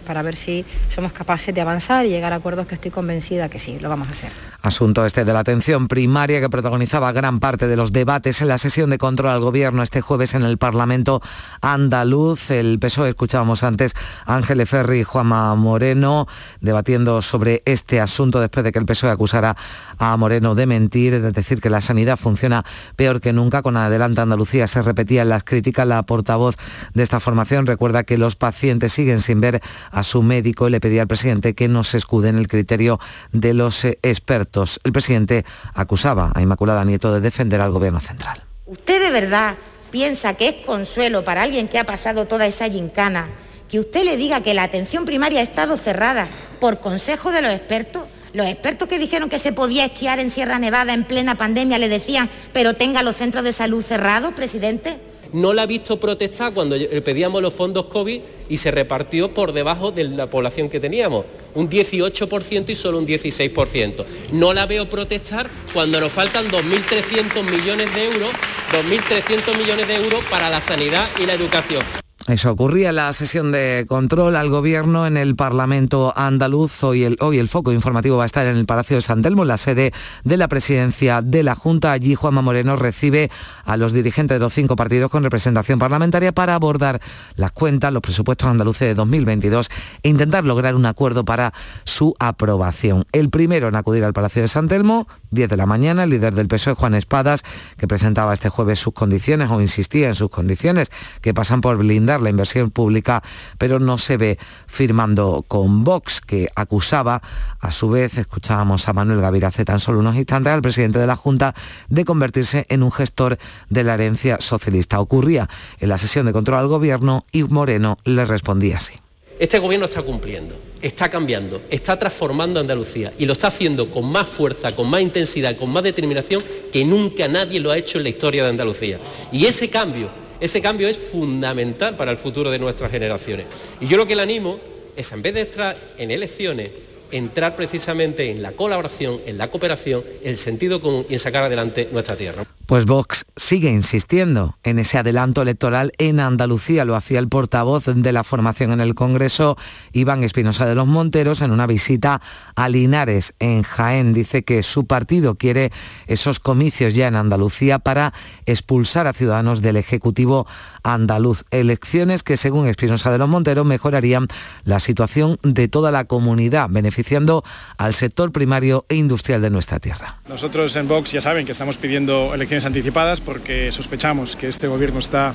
[0.03, 3.59] para ver si somos capaces de avanzar y llegar a acuerdos que estoy convencida que
[3.59, 4.31] sí, lo vamos a hacer.
[4.61, 8.57] Asunto este de la atención primaria que protagonizaba gran parte de los debates en la
[8.57, 11.21] sesión de control al gobierno este jueves en el Parlamento
[11.61, 12.49] andaluz.
[12.49, 13.93] El PSOE, escuchábamos antes,
[14.25, 16.27] Ángeles Ferri y Juanma Moreno
[16.61, 19.57] debatiendo sobre este asunto después de que el PSOE acusara
[19.97, 22.63] a Moreno de mentir, de decir que la sanidad funciona
[22.95, 23.61] peor que nunca.
[23.61, 25.87] Con Adelante Andalucía se repetían las críticas.
[25.87, 26.55] La portavoz
[26.93, 29.61] de esta formación recuerda que los pacientes siguen sin ver
[29.93, 32.99] a su médico y le pedía al presidente que no se escude en el criterio
[33.31, 34.79] de los eh, expertos.
[34.83, 38.43] El presidente acusaba a Inmaculada Nieto de defender al gobierno central.
[38.65, 39.55] ¿Usted de verdad
[39.91, 43.27] piensa que es consuelo para alguien que ha pasado toda esa gincana
[43.69, 46.27] que usted le diga que la atención primaria ha estado cerrada
[46.59, 48.03] por consejo de los expertos?
[48.33, 51.87] Los expertos que dijeron que se podía esquiar en Sierra Nevada en plena pandemia le
[51.87, 54.99] decían, pero tenga los centros de salud cerrados, presidente
[55.33, 59.91] no la ha visto protestar cuando pedíamos los fondos COVID y se repartió por debajo
[59.91, 64.05] de la población que teníamos, un 18% y solo un 16%.
[64.31, 68.29] No la veo protestar cuando nos faltan 2.300 millones de euros,
[68.71, 71.83] 2.300 millones de euros para la sanidad y la educación.
[72.27, 76.81] Eso ocurría en la sesión de control al gobierno en el Parlamento andaluz.
[76.85, 79.91] Hoy el, foco informativo va a estar en el Palacio de San Telmo, la sede
[80.23, 81.91] de la presidencia de la Junta.
[81.91, 83.29] Allí Juanma Moreno recibe
[83.65, 87.01] a los dirigentes de los cinco partidos con representación parlamentaria para abordar
[87.35, 89.69] las cuentas, los presupuestos andaluces de 2022
[90.01, 93.03] e intentar lograr un acuerdo para su aprobación.
[93.11, 96.33] El primero en acudir al Palacio de San Telmo, 10 de la mañana, el líder
[96.35, 97.43] del PSOE, Juan Espadas,
[97.75, 102.12] que presentaba este jueves sus condiciones o insistía en sus condiciones que pasan por blindar
[102.21, 103.23] la inversión pública,
[103.57, 107.21] pero no se ve firmando con Vox, que acusaba,
[107.59, 111.07] a su vez, escuchábamos a Manuel Gavira hace tan solo unos instantes, al presidente de
[111.07, 111.53] la Junta
[111.89, 113.37] de convertirse en un gestor
[113.69, 114.99] de la herencia socialista.
[114.99, 115.49] Ocurría
[115.79, 118.93] en la sesión de control al gobierno y Moreno le respondía así.
[119.39, 124.29] Este gobierno está cumpliendo, está cambiando, está transformando Andalucía y lo está haciendo con más
[124.29, 128.09] fuerza, con más intensidad, con más determinación que nunca nadie lo ha hecho en la
[128.09, 128.99] historia de Andalucía.
[129.31, 130.09] Y ese cambio
[130.43, 133.45] ese cambio es fundamental para el futuro de nuestras generaciones.
[133.79, 134.59] Y yo lo que le animo
[134.93, 136.69] es, en vez de entrar en elecciones,
[137.11, 141.87] entrar precisamente en la colaboración, en la cooperación, el sentido común y en sacar adelante
[141.93, 142.45] nuestra tierra.
[142.65, 146.85] Pues Vox sigue insistiendo en ese adelanto electoral en Andalucía.
[146.85, 149.57] Lo hacía el portavoz de la formación en el Congreso,
[149.91, 152.21] Iván Espinosa de los Monteros, en una visita
[152.55, 154.13] a Linares, en Jaén.
[154.13, 155.73] Dice que su partido quiere
[156.07, 158.13] esos comicios ya en Andalucía para
[158.45, 160.47] expulsar a ciudadanos del Ejecutivo
[160.83, 161.43] andaluz.
[161.51, 164.27] Elecciones que, según Espinosa de los Monteros, mejorarían
[164.63, 167.43] la situación de toda la comunidad, beneficiando
[167.77, 170.21] al sector primario e industrial de nuestra tierra.
[170.29, 174.99] Nosotros en Vox ya saben que estamos pidiendo elecciones anticipadas porque sospechamos que este gobierno
[174.99, 175.33] está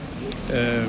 [0.52, 0.84] eh,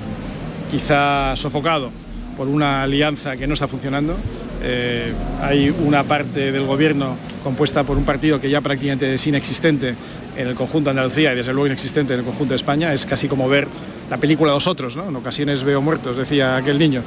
[0.69, 1.91] quizá sofocado
[2.37, 4.15] por una alianza que no está funcionando.
[4.61, 5.11] Eh,
[5.41, 9.95] hay una parte del gobierno compuesta por un partido que ya prácticamente es inexistente
[10.37, 12.93] en el conjunto de Andalucía y desde luego inexistente en el conjunto de España.
[12.93, 13.67] Es casi como ver
[14.09, 15.09] la película Los Otros, ¿no?
[15.09, 17.01] En ocasiones veo muertos, decía aquel niño.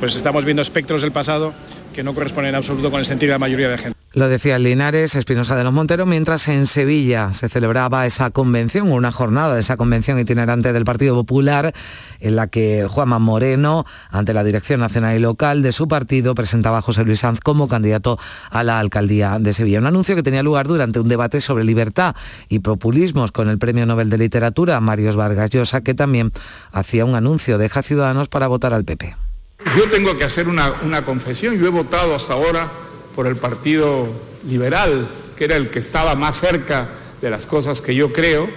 [0.00, 1.52] Pues estamos viendo espectros del pasado
[1.98, 3.98] que no corresponden en absoluto con el sentido de la mayoría de gente.
[4.12, 9.10] Lo decía Linares, Espinosa de los Monteros, mientras en Sevilla se celebraba esa convención, una
[9.10, 11.74] jornada de esa convención itinerante del Partido Popular,
[12.20, 16.78] en la que Juanma Moreno, ante la dirección nacional y local de su partido, presentaba
[16.78, 18.16] a José Luis Sanz como candidato
[18.48, 19.80] a la alcaldía de Sevilla.
[19.80, 22.14] Un anuncio que tenía lugar durante un debate sobre libertad
[22.48, 26.30] y populismos con el Premio Nobel de Literatura, Marios Vargas Llosa, que también
[26.70, 29.27] hacía un anuncio, deja Ciudadanos para votar al PP.
[29.76, 32.70] Yo tengo que hacer una, confesión, yo he votado hasta ahora
[33.14, 34.08] por el Partido
[34.48, 36.88] Liberal, que era el que estaba más cerca
[37.20, 38.48] de las cosas que yo creo,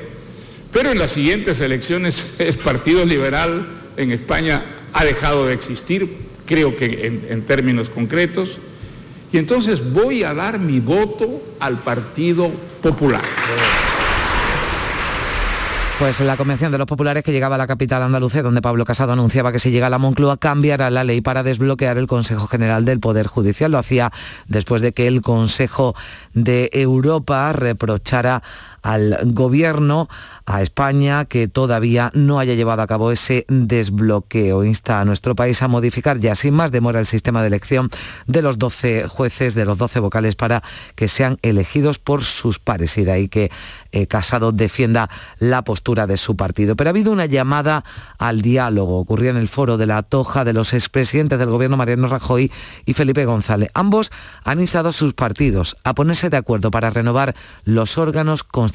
[0.71, 6.77] Pero en las siguientes elecciones el Partido Liberal en España ha dejado de existir, creo
[6.77, 8.59] que en términos concretos,
[9.31, 13.21] y entonces voy a dar mi voto al Partido Popular.
[16.01, 19.13] Pues la convención de los populares que llegaba a la capital andalucía, donde Pablo Casado
[19.13, 22.85] anunciaba que si llega a la Moncloa cambiará la ley para desbloquear el Consejo General
[22.85, 23.71] del Poder Judicial.
[23.71, 24.11] Lo hacía
[24.47, 25.93] después de que el Consejo
[26.33, 28.41] de Europa reprochara
[28.81, 30.09] al gobierno,
[30.45, 34.63] a España, que todavía no haya llevado a cabo ese desbloqueo.
[34.63, 37.89] Insta a nuestro país a modificar ya sin más demora el sistema de elección
[38.27, 40.63] de los 12 jueces, de los 12 vocales, para
[40.95, 42.97] que sean elegidos por sus pares.
[42.97, 43.51] Y de ahí que
[43.91, 46.75] eh, Casado defienda la postura de su partido.
[46.75, 47.83] Pero ha habido una llamada
[48.17, 48.99] al diálogo.
[48.99, 52.51] Ocurrió en el foro de la Toja de los expresidentes del gobierno Mariano Rajoy
[52.85, 53.69] y Felipe González.
[53.73, 54.11] Ambos
[54.43, 58.70] han instado a sus partidos a ponerse de acuerdo para renovar los órganos constitucionales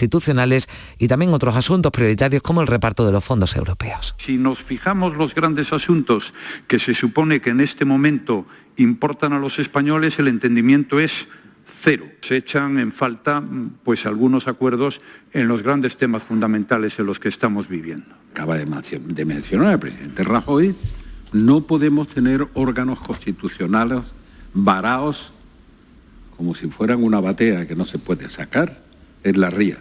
[0.99, 4.15] y también otros asuntos prioritarios como el reparto de los fondos europeos.
[4.19, 6.35] Si nos fijamos los grandes asuntos
[6.67, 11.29] que se supone que en este momento importan a los españoles, el entendimiento es
[11.83, 12.07] cero.
[12.21, 13.43] Se echan en falta
[13.85, 15.01] pues algunos acuerdos
[15.33, 18.15] en los grandes temas fundamentales en los que estamos viviendo.
[18.33, 20.75] Acaba de mencionar el presidente Rajoy,
[21.33, 24.01] no podemos tener órganos constitucionales
[24.53, 25.33] varados
[26.37, 28.86] como si fueran una batea que no se puede sacar
[29.25, 29.77] en.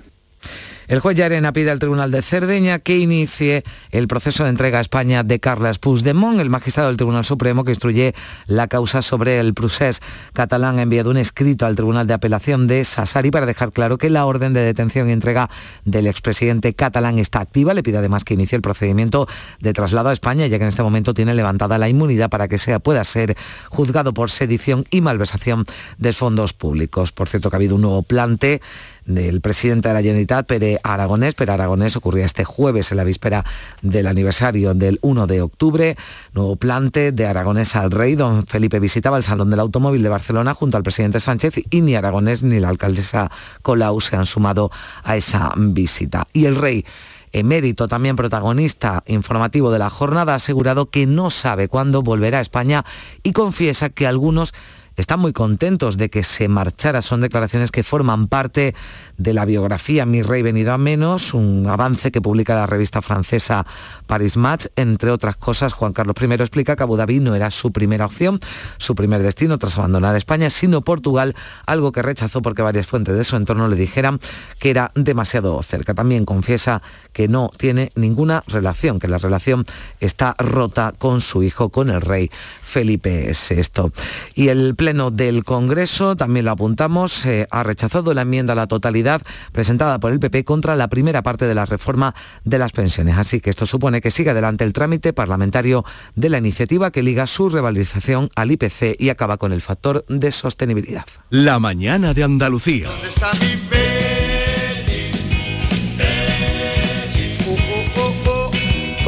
[0.88, 4.82] El juez Llarena pide al Tribunal de Cerdeña que inicie el proceso de entrega a
[4.82, 6.40] España de Carles Puigdemont.
[6.40, 8.14] El magistrado del Tribunal Supremo que instruye
[8.46, 10.02] la causa sobre el procés
[10.34, 14.12] catalán ha enviado un escrito al Tribunal de Apelación de Sassari para dejar claro que
[14.12, 15.50] la orden de detención y entrega
[15.86, 17.74] del expresidente catalán está activa.
[17.74, 19.28] Le pide además que inicie el procedimiento
[19.60, 22.60] de traslado a España, ya que en este momento tiene levantada la inmunidad para que
[22.60, 23.36] sea, pueda ser
[23.70, 25.66] juzgado por sedición y malversación
[25.98, 27.12] de fondos públicos.
[27.12, 28.62] Por cierto, que ha habido un nuevo plante
[29.06, 31.34] del presidente de la Generalitat, Pere Aragonés.
[31.36, 33.46] Pere Aragonés ocurría este jueves en la víspera
[33.82, 35.96] del aniversario del 1 de octubre.
[36.34, 38.16] Nuevo plante de Aragonés al rey.
[38.16, 41.96] Don Felipe visitaba el Salón del Automóvil de Barcelona junto al presidente Sánchez y ni
[41.96, 44.72] Aragonés ni la alcaldesa Colau se han sumado
[45.04, 46.28] a esa visita.
[46.34, 46.86] Y el rey
[47.32, 52.42] emérito, también protagonista informativo de la jornada, ha asegurado que no sabe cuándo volverá a
[52.42, 52.86] España
[53.24, 54.54] y confiesa que algunos
[54.98, 57.02] están muy contentos de que se marchara.
[57.02, 58.76] Son declaraciones que forman parte
[59.18, 63.66] de la biografía Mi Rey Venido a Menos, un avance que publica la revista francesa
[64.08, 64.68] Paris Match.
[64.76, 68.40] Entre otras cosas, Juan Carlos I explica que Abu Dhabi no era su primera opción,
[68.78, 73.24] su primer destino tras abandonar España, sino Portugal, algo que rechazó porque varias fuentes de
[73.24, 74.20] su entorno le dijeran
[74.60, 75.94] que era demasiado cerca.
[75.94, 76.82] También confiesa
[77.14, 79.66] que no tiene ninguna relación, que la relación
[80.00, 82.32] está rota con su hijo, con el rey
[82.66, 83.92] Felipe VI.
[84.34, 88.68] Y el Pleno del Congreso, también lo apuntamos, eh, ha rechazado la enmienda a la
[88.68, 93.18] totalidad presentada por el PP contra la primera parte de la reforma de las pensiones.
[93.18, 97.28] Así que esto supone que sigue adelante el trámite parlamentario de la iniciativa que liga
[97.28, 101.06] su revalorización al IPC y acaba con el factor de sostenibilidad.
[101.30, 102.90] La mañana de Andalucía.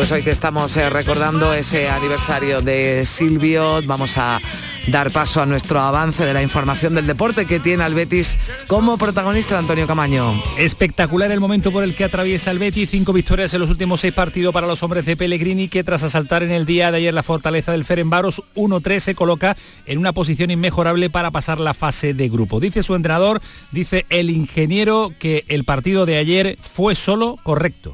[0.07, 4.39] Pues hoy que estamos eh, recordando ese aniversario de Silvio, vamos a
[4.87, 8.97] dar paso a nuestro avance de la información del deporte que tiene al Betis como
[8.97, 10.31] protagonista Antonio Camaño.
[10.57, 14.13] Espectacular el momento por el que atraviesa el Betis, cinco victorias en los últimos seis
[14.13, 17.21] partidos para los hombres de Pellegrini que tras asaltar en el día de ayer la
[17.21, 22.29] fortaleza del Ferenbaros 1-3 se coloca en una posición inmejorable para pasar la fase de
[22.29, 22.61] grupo.
[22.61, 23.41] Dice su entrenador,
[23.73, 27.93] dice el ingeniero que el partido de ayer fue solo correcto.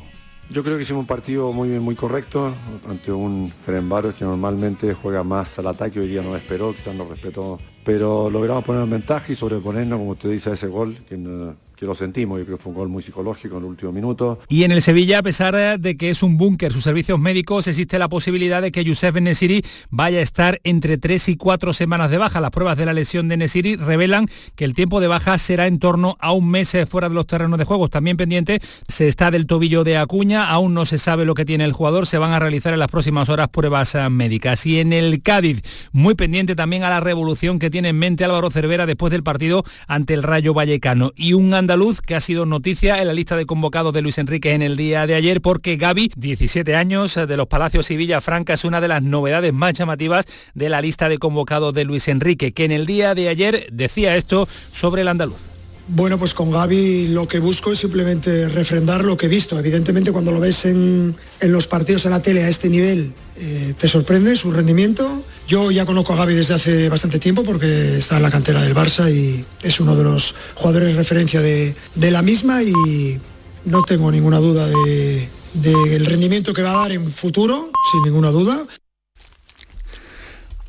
[0.53, 2.53] Yo creo que hicimos un partido muy muy correcto
[2.87, 7.05] ante un Ferenbaros que normalmente juega más al ataque, hoy día no esperó, quizás no
[7.09, 11.17] respetó, pero logramos poner en ventaja y sobreponernos, como usted dice, a ese gol que,
[11.17, 13.91] no- que lo sentimos, yo creo que fue un gol muy psicológico en el último
[13.91, 14.39] minuto.
[14.47, 17.99] Y en el Sevilla, a pesar de que es un búnker, sus servicios médicos, existe
[17.99, 22.17] la posibilidad de que Youssef Nesiri vaya a estar entre tres y cuatro semanas de
[22.17, 22.39] baja.
[22.39, 25.77] Las pruebas de la lesión de Nesiri revelan que el tiempo de baja será en
[25.77, 27.89] torno a un mes eh, fuera de los terrenos de juego.
[27.89, 31.65] También pendiente se está del tobillo de Acuña, aún no se sabe lo que tiene
[31.65, 34.65] el jugador, se van a realizar en las próximas horas pruebas eh, médicas.
[34.65, 38.49] Y en el Cádiz, muy pendiente también a la revolución que tiene en mente Álvaro
[38.51, 41.11] Cervera después del partido ante el Rayo Vallecano.
[41.17, 44.51] Y un andaluz que ha sido noticia en la lista de convocados de Luis Enrique
[44.51, 48.63] en el día de ayer porque Gaby, 17 años, de los Palacios y Villafranca, es
[48.63, 52.65] una de las novedades más llamativas de la lista de convocados de Luis Enrique, que
[52.65, 55.39] en el día de ayer decía esto sobre el andaluz.
[55.87, 59.57] Bueno, pues con Gaby lo que busco es simplemente refrendar lo que he visto.
[59.57, 63.73] Evidentemente cuando lo ves en, en los partidos en la tele a este nivel eh,
[63.77, 65.23] te sorprende su rendimiento.
[65.47, 68.75] Yo ya conozco a Gaby desde hace bastante tiempo porque está en la cantera del
[68.75, 73.19] Barça y es uno de los jugadores de referencia de, de la misma y,
[73.65, 78.29] no tengo ninguna duda de- del rendimiento que va a dar en futuro, sin ninguna
[78.29, 78.65] duda.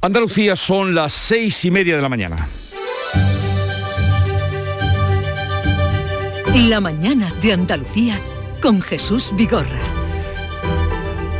[0.00, 2.48] Andalucía son las seis y media de la mañana.
[6.68, 8.20] La mañana de Andalucía
[8.62, 9.80] con Jesús Vigorra.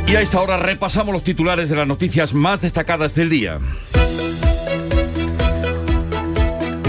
[0.07, 3.59] Y a esta hora repasamos los titulares de las noticias más destacadas del día.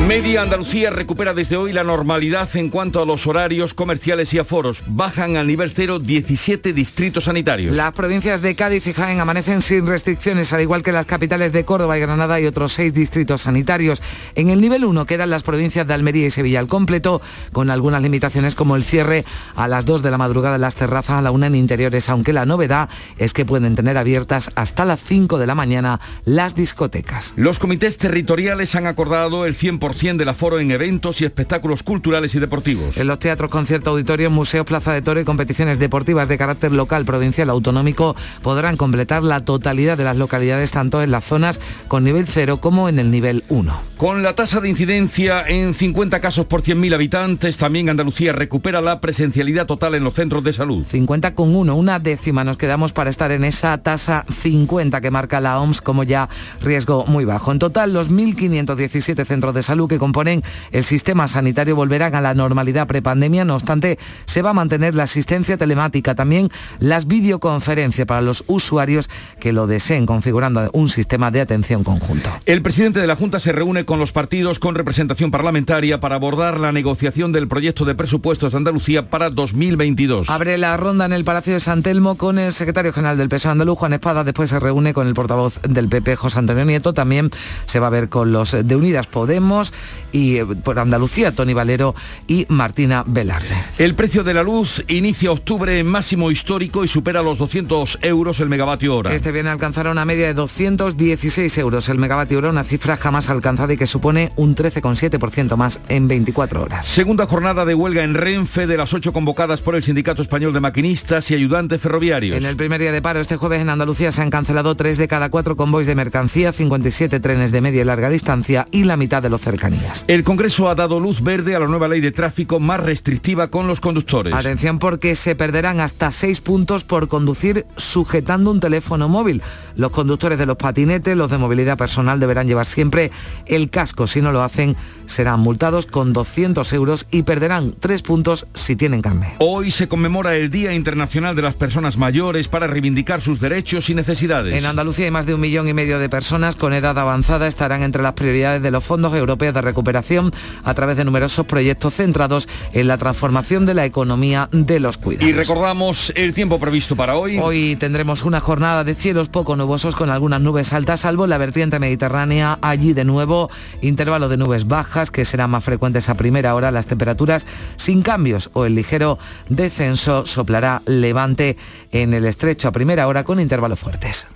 [0.07, 4.85] Media Andalucía recupera desde hoy la normalidad en cuanto a los horarios comerciales y aforos.
[4.87, 7.75] Bajan al nivel cero 17 distritos sanitarios.
[7.75, 11.65] Las provincias de Cádiz y Jaén amanecen sin restricciones, al igual que las capitales de
[11.65, 14.01] Córdoba y Granada y otros seis distritos sanitarios.
[14.37, 18.01] En el nivel 1 quedan las provincias de Almería y Sevilla al completo, con algunas
[18.01, 19.25] limitaciones como el cierre
[19.57, 22.33] a las 2 de la madrugada en las terrazas, a la 1 en interiores, aunque
[22.33, 22.89] la novedad
[23.19, 27.35] es que pueden tener abiertas hasta las 5 de la mañana las discotecas.
[27.35, 32.39] Los comités territoriales han acordado el 100% del aforo en eventos y espectáculos culturales y
[32.39, 32.99] deportivos.
[32.99, 37.07] En los teatros, conciertos, auditorios, museos, plaza de toro y competiciones deportivas de carácter local,
[37.07, 42.27] provincial, autonómico podrán completar la totalidad de las localidades tanto en las zonas con nivel
[42.27, 43.81] 0 como en el nivel 1.
[43.97, 49.01] Con la tasa de incidencia en 50 casos por 100.000 habitantes, también Andalucía recupera la
[49.01, 50.85] presencialidad total en los centros de salud.
[50.87, 55.41] 50 con 1, una décima nos quedamos para estar en esa tasa 50 que marca
[55.41, 56.29] la OMS como ya
[56.61, 57.51] riesgo muy bajo.
[57.51, 62.35] En total, los 1.517 centros de salud que componen el sistema sanitario volverán a la
[62.35, 68.23] normalidad prepandemia, no obstante, se va a mantener la asistencia telemática, también las videoconferencias para
[68.23, 69.09] los usuarios
[69.41, 72.31] que lo deseen, configurando un sistema de atención conjunto.
[72.47, 76.61] El presidente de la Junta se reúne con los partidos con representación parlamentaria para abordar
[76.61, 80.31] la negociación del proyecto de presupuestos de Andalucía para 2022.
[80.31, 83.53] Abre la ronda en el Palacio de San Telmo con el secretario general del PSOE
[83.53, 84.25] andaluz, Juan Espada.
[84.25, 86.95] Después se reúne con el portavoz del PP, José Antonio Nieto.
[86.95, 87.31] También
[87.65, 89.73] se va a ver con los de Unidas Podemos
[90.13, 91.95] y eh, por Andalucía, Tony Valero
[92.27, 93.65] y Martina Velarde.
[93.79, 98.41] El precio de la luz inicia octubre en máximo histórico y supera los 200 euros
[98.41, 99.15] el megavatio hora.
[99.15, 103.31] Este viene a alcanzar una media de 216 euros el megavatio hora, una cifra jamás
[103.31, 106.87] alcanzada y que supone un 13,7% más en 24 horas.
[106.87, 110.61] Segunda jornada de huelga en Renfe de las ocho convocadas por el Sindicato Español de
[110.61, 112.39] Maquinistas y Ayudantes Ferroviarios.
[112.39, 115.09] En el primer día de paro este jueves en Andalucía se han cancelado tres de
[115.09, 119.23] cada cuatro convoys de mercancía, 57 trenes de media y larga distancia y la mitad
[119.23, 120.05] de los cercanías.
[120.09, 123.67] El Congreso ha dado luz verde a la nueva ley de tráfico más restrictiva con
[123.67, 124.35] los conductores.
[124.35, 129.43] Atención porque se perderán hasta seis puntos por conducir sujetando un teléfono móvil.
[129.75, 133.11] Los conductores de los patinetes, los de movilidad personal deberán llevar siempre
[133.47, 134.07] el casco.
[134.07, 134.77] Si no lo hacen,
[135.07, 139.35] serán multados con 200 euros y perderán tres puntos si tienen carne.
[139.39, 143.95] Hoy se conmemora el Día Internacional de las Personas Mayores para reivindicar sus derechos y
[143.95, 144.55] necesidades.
[144.55, 147.83] En Andalucía hay más de un millón y medio de personas con edad avanzada estarán
[147.83, 150.33] entre las prioridades de los fondos europeos de recuperación
[150.65, 155.29] a través de numerosos proyectos centrados en la transformación de la economía de los cuidados.
[155.29, 157.39] Y recordamos el tiempo previsto para hoy.
[157.39, 161.39] Hoy tendremos una jornada de cielos poco nubosos con algunas nubes altas, salvo en la
[161.39, 162.59] vertiente mediterránea.
[162.63, 163.51] Allí de nuevo
[163.83, 166.71] intervalo de nubes bajas que serán más frecuentes a primera hora.
[166.71, 171.57] Las temperaturas sin cambios o el ligero descenso soplará levante
[171.93, 174.29] en el estrecho a primera hora con intervalos fuertes.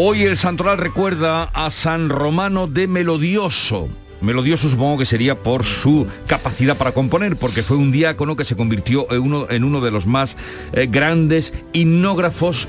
[0.00, 3.88] Hoy el santoral recuerda a San Romano de Melodioso.
[4.20, 8.54] Melodioso supongo que sería por su capacidad para componer, porque fue un diácono que se
[8.54, 10.36] convirtió en uno, de los más
[10.72, 12.68] eh, grandes himnógrafos,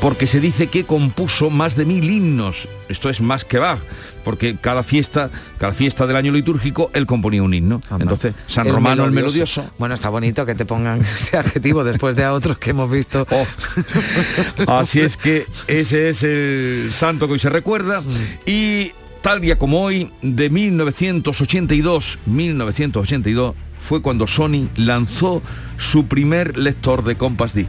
[0.00, 2.68] porque se dice que compuso más de mil himnos.
[2.88, 3.78] Esto es más que Bach,
[4.24, 7.80] porque cada fiesta, cada fiesta del año litúrgico, él componía un himno.
[7.98, 9.70] Entonces, San El Romano el melodioso.
[9.78, 13.26] Bueno, está bonito que te pongan ese adjetivo después de a otros que hemos visto.
[14.66, 18.02] Así es que ese es el santo que hoy se recuerda.
[18.46, 18.92] Y
[19.22, 25.42] tal día como hoy, de 1982, 1982, fue cuando Sony lanzó
[25.76, 27.66] su primer lector de Compass D.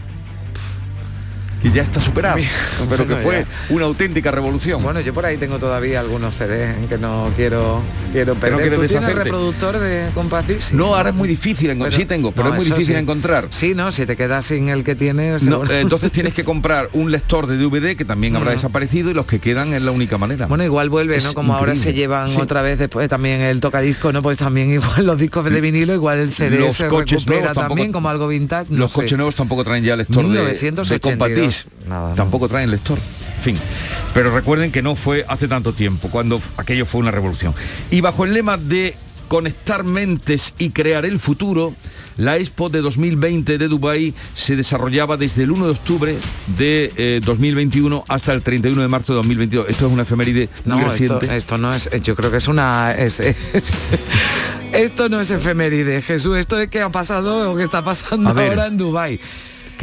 [1.63, 2.37] Que ya está superado,
[2.89, 4.83] pero que fue una auténtica revolución.
[4.83, 8.59] Bueno, yo por ahí tengo todavía algunos CDs que no quiero quiero no perder.
[8.59, 10.09] quieres ¿Tú tienes reproductor de
[10.47, 10.73] Disc?
[10.73, 11.99] No, ahora es muy difícil encontrar.
[11.99, 12.99] Sí tengo, pero es muy difícil sí.
[13.01, 13.47] encontrar.
[13.49, 15.47] Sí, no, si te quedas sin el que tienes.
[15.47, 19.13] No, eh, entonces tienes que comprar un lector de DVD que también habrá desaparecido y
[19.13, 20.47] los que quedan es la única manera.
[20.47, 21.33] Bueno, igual vuelve, Es ¿no?
[21.33, 22.37] Como ahora se llevan Sí.
[22.41, 24.21] otra vez después también el tocadisco, ¿no?
[24.21, 27.53] Pues también igual los discos de vinilo, igual el CD Los se coches recupera nuevos
[27.55, 28.65] tampoco- también como algo vintage.
[28.69, 29.01] no los sé.
[29.01, 31.65] coches nuevos tampoco traen ya lector de- de, 1982.
[31.65, 31.87] Compact Disc.
[31.89, 32.15] Nada, no.
[32.15, 32.97] tampoco traen lector.
[33.37, 33.57] En fin.
[34.13, 37.53] Pero recuerden que no fue hace tanto tiempo, cuando aquello fue una revolución.
[37.91, 38.95] Y bajo el lema de
[39.27, 41.73] conectar mentes y crear el futuro,
[42.17, 46.15] La Expo de 2020 de Dubái se desarrollaba desde el 1 de octubre
[46.55, 49.65] de eh, 2021 hasta el 31 de marzo de 2022.
[49.69, 51.35] Esto es una efeméride muy No, esto, reciente.
[51.35, 52.91] esto no es, yo creo que es una...
[52.93, 53.35] es- es-
[54.73, 58.67] esto no es efeméride, Jesús, esto es que ha pasado o que está pasando ahora
[58.67, 59.19] en Dubái.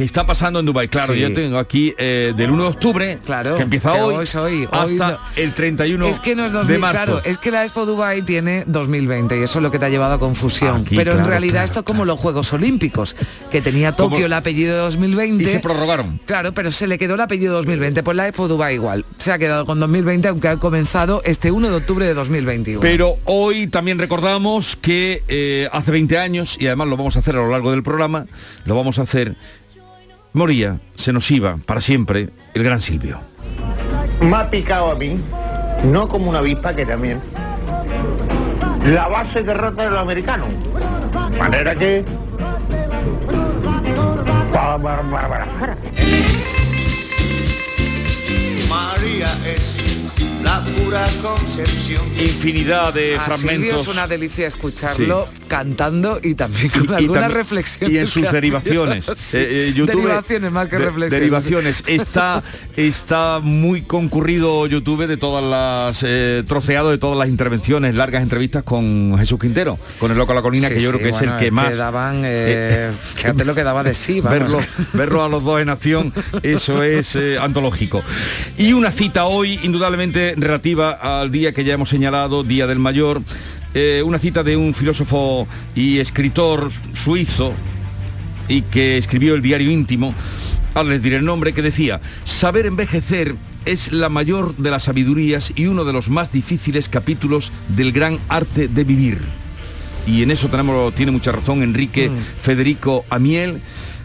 [0.01, 0.89] Que está pasando en Dubái.
[0.89, 1.21] Claro, Sí.
[1.21, 5.19] yo tengo aquí eh, del 1 de octubre, Claro, que empieza que hoy, hoy hasta
[5.37, 7.05] el 31 es que no es de 2000, marzo.
[7.05, 9.89] claro, es que la Expo Dubai tiene 2020 y eso es lo que te ha
[9.89, 10.83] llevado a confusión.
[10.83, 13.15] Aquí, Pero en realidad claro, esto es como los Juegos Olímpicos,
[13.51, 15.45] que tenía Tokio Como- el apellido de 2020.
[15.45, 16.21] Y se prorrogaron.
[16.27, 18.03] Claro, pero se le quedó el apellido 2020.
[18.03, 19.05] Pues la Expo Dubai igual.
[19.19, 22.81] Se ha quedado con 2020, aunque ha comenzado este 1 de octubre de 2021.
[22.81, 27.35] Pero hoy también recordamos que eh, hace 20 años, y además lo vamos a hacer
[27.37, 28.27] a lo largo del programa,
[28.65, 29.37] lo vamos a hacer,
[30.33, 33.21] moría, se nos iba para siempre el gran Silvio.
[34.21, 35.19] Me ha picado a mí,
[35.85, 37.21] no como una avispa que también.
[38.87, 40.49] La base de rata de los americanos.
[41.39, 42.05] Manera que...
[48.69, 50.00] María es
[50.43, 52.03] la pura concepción.
[52.19, 53.81] Infinidad de A Silvio fragmentos.
[53.83, 57.95] es una delicia escucharlo cantando y también con y algunas también- reflexiones.
[57.95, 59.07] y en sus que derivaciones.
[59.17, 61.11] Sí, Eh, eh, YouTube- derivaciones más que de- reflexiones.
[61.21, 61.85] Derivaciones.
[61.87, 62.43] Está,
[62.77, 68.63] está muy concurrido YouTube de todas las eh, troceado de todas las intervenciones, largas entrevistas
[68.63, 71.37] con Jesús Quintero, con el Loco a la Colina, Sí, que yo creo que bueno,
[71.37, 74.59] es el que más daban, eh, fíjate lo que daba de sí, verlo,
[74.95, 76.13] verlo a los dos en acción,
[76.43, 78.03] eso es eh, antológico.
[78.59, 83.23] Y una cita hoy, indudablemente relativa al día que ya hemos señalado, Día del Mayor,
[83.75, 87.55] eh, una cita de un filósofo y escritor suizo
[88.49, 90.13] y que escribió el diario íntimo,
[90.75, 95.53] ahora les diré el nombre, que decía, saber envejecer es la mayor de las sabidurías
[95.55, 99.21] y uno de los más difíciles capítulos del gran arte de vivir.
[100.07, 103.61] Y en eso tenemos, tiene mucha razón Enrique Federico Amiel,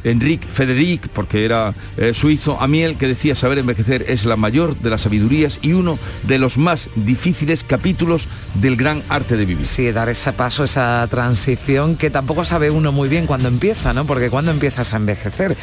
[0.05, 4.89] Enrique Federic, porque era eh, suizo, Amiel, que decía saber envejecer es la mayor de
[4.89, 9.67] las sabidurías y uno de los más difíciles capítulos del gran arte de vivir.
[9.67, 14.05] Sí, dar ese paso, esa transición que tampoco sabe uno muy bien cuando empieza, ¿no?
[14.05, 15.57] Porque cuando empiezas a envejecer.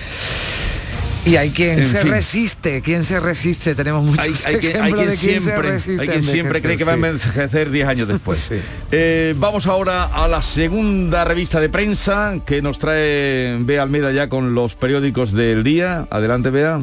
[1.25, 2.11] Y hay quien En se fin.
[2.11, 5.45] resiste, quien se resiste, tenemos muchos hay, hay quien, hay ejemplos quien de quien se
[5.45, 8.53] siempre, resiste hay a quien siempre cree que va a envejecer, envejecer 10 años después.
[8.95, 14.29] Eh, vamos ahora a la segunda revista de prensa que nos trae Bea Almeida ya
[14.29, 16.07] con los periódicos del día.
[16.11, 16.81] Adelante, Bea.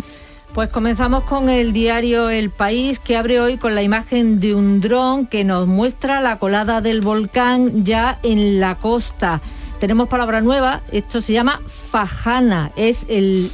[0.54, 4.82] Pues comenzamos con el diario El País, que abre hoy con la imagen de un
[4.82, 9.42] dron que nos muestra la colada del volcán ya en la costa.
[9.80, 13.50] Tenemos palabra nueva, esto se llama fajana, es el,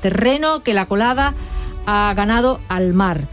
[0.00, 1.34] terreno que la colada
[1.84, 3.28] ha ganado al mar.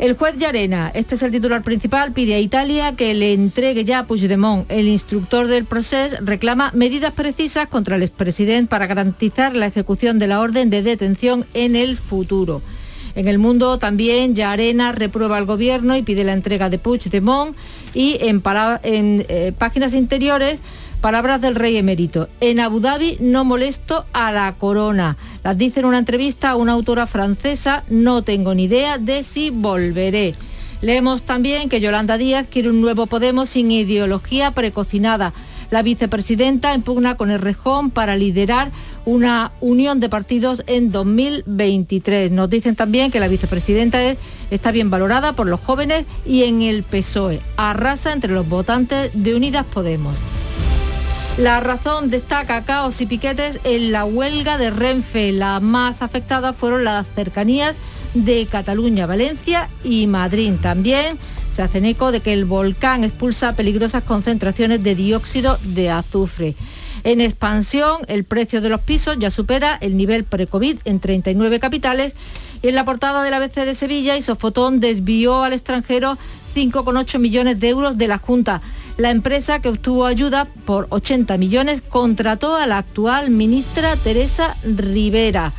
[0.00, 4.00] El juez Llarena, este es el titular principal, pide a Italia que le entregue ya
[4.00, 4.68] a Puigdemont.
[4.72, 10.26] El instructor del proceso reclama medidas precisas contra el expresidente para garantizar la ejecución de
[10.26, 12.60] la orden de detención en el futuro.
[13.14, 17.56] En el mundo también Llarena reprueba al gobierno y pide la entrega de Puigdemont
[17.94, 18.42] y en,
[19.28, 20.58] eh, páginas interiores
[21.02, 22.28] Palabras del rey emérito.
[22.40, 25.16] En Abu Dhabi no molesto a la corona.
[25.42, 29.50] Las dice en una entrevista a una autora francesa, no tengo ni idea de si
[29.50, 30.34] volveré.
[30.80, 35.32] Leemos también que Yolanda Díaz quiere un nuevo Podemos sin ideología precocinada.
[35.72, 38.70] La vicepresidenta impugna con el rejón para liderar
[39.04, 42.30] una unión de partidos en 2023.
[42.30, 44.18] Nos dicen también que la vicepresidenta es-
[44.52, 47.40] está bien valorada por los jóvenes y en el PSOE.
[47.56, 50.16] Arrasa entre los votantes de Unidas Podemos.
[51.38, 55.32] La razón destaca caos y piquetes en la huelga de Renfe.
[55.32, 57.74] Las más afectadas fueron las cercanías
[58.12, 60.52] de Cataluña, Valencia y Madrid.
[60.60, 61.18] También
[61.50, 66.54] se hacen eco de que el volcán expulsa peligrosas concentraciones de dióxido de azufre.
[67.02, 72.12] En expansión, el precio de los pisos ya supera el nivel pre-COVID en 39 capitales
[72.62, 76.18] y en la portada de la BC de Sevilla, Isofotón desvió al extranjero
[76.54, 78.60] 5,8 millones de euros de la Junta.
[78.96, 85.52] La empresa que obtuvo ayuda por 80 millones contrató a la actual ministra Teresa Rivera.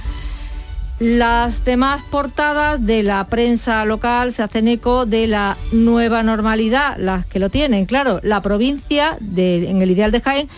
[1.00, 7.26] Las demás portadas de la prensa local se hacen eco de la nueva normalidad, las
[7.26, 8.20] que lo tienen, claro.
[8.24, 10.50] La provincia, de- en el ideal de Jaén,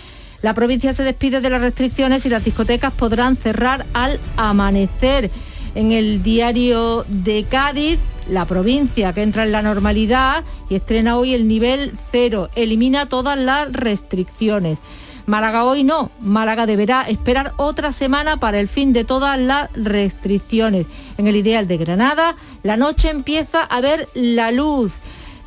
[0.42, 5.32] la provincia se despide de las restricciones y las discotecas podrán cerrar al amanecer.
[5.74, 7.98] En el diario de Cádiz,
[8.30, 13.38] la provincia que entra en la normalidad y estrena hoy el nivel cero, elimina todas
[13.38, 14.80] las restricciones.
[15.26, 20.86] Málaga hoy no, Málaga deberá esperar otra semana para el fin de todas las restricciones.
[21.18, 24.94] En el ideal de Granada, la noche empieza a ver la luz.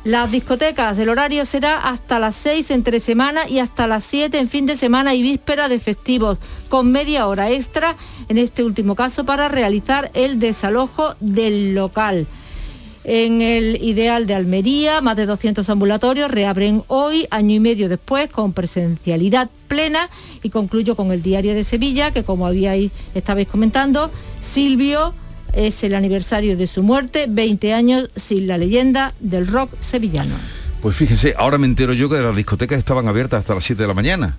[0.03, 4.47] Las discotecas, el horario será hasta las 6 entre semana y hasta las 7 en
[4.47, 6.37] fin de semana y víspera de festivos,
[6.69, 7.95] con media hora extra,
[8.29, 12.27] en este último caso, para realizar el desalojo del local.
[13.11, 18.29] En el ideal de Almería, más de 200 ambulatorios reabren hoy, año y medio después,
[18.29, 20.11] con presencialidad plena.
[20.43, 25.15] Y concluyo con el diario de Sevilla, que como habíais, estabais comentando, Silvio
[25.53, 30.35] es el aniversario de su muerte, 20 años sin la leyenda del rock sevillano.
[30.79, 33.87] Pues fíjense, ahora me entero yo que las discotecas estaban abiertas hasta las 7 de
[33.87, 34.37] la mañana.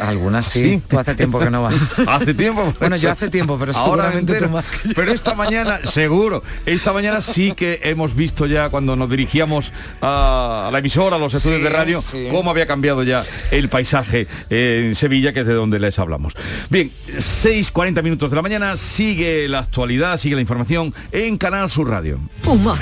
[0.00, 0.82] Algunas sí.
[0.88, 1.74] Tú hace tiempo que no vas.
[2.06, 2.72] Hace tiempo.
[2.78, 4.46] Bueno, yo hace tiempo, pero ahora entero.
[4.46, 4.94] tú más que.
[4.94, 10.70] Pero esta mañana, seguro, esta mañana sí que hemos visto ya cuando nos dirigíamos a
[10.72, 12.28] la emisora, a los estudios Sí, de radio, sí.
[12.30, 16.32] cómo había cambiado ya el paisaje en Sevilla, que es de donde les hablamos.
[16.70, 21.88] Bien, 6.40 minutos de la mañana, sigue la actualidad, sigue la información en Canal Sur
[21.90, 22.18] Radio.
[22.46, 22.78] Humor,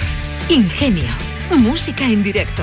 [0.49, 1.05] ingenio,
[1.51, 2.63] música en directo,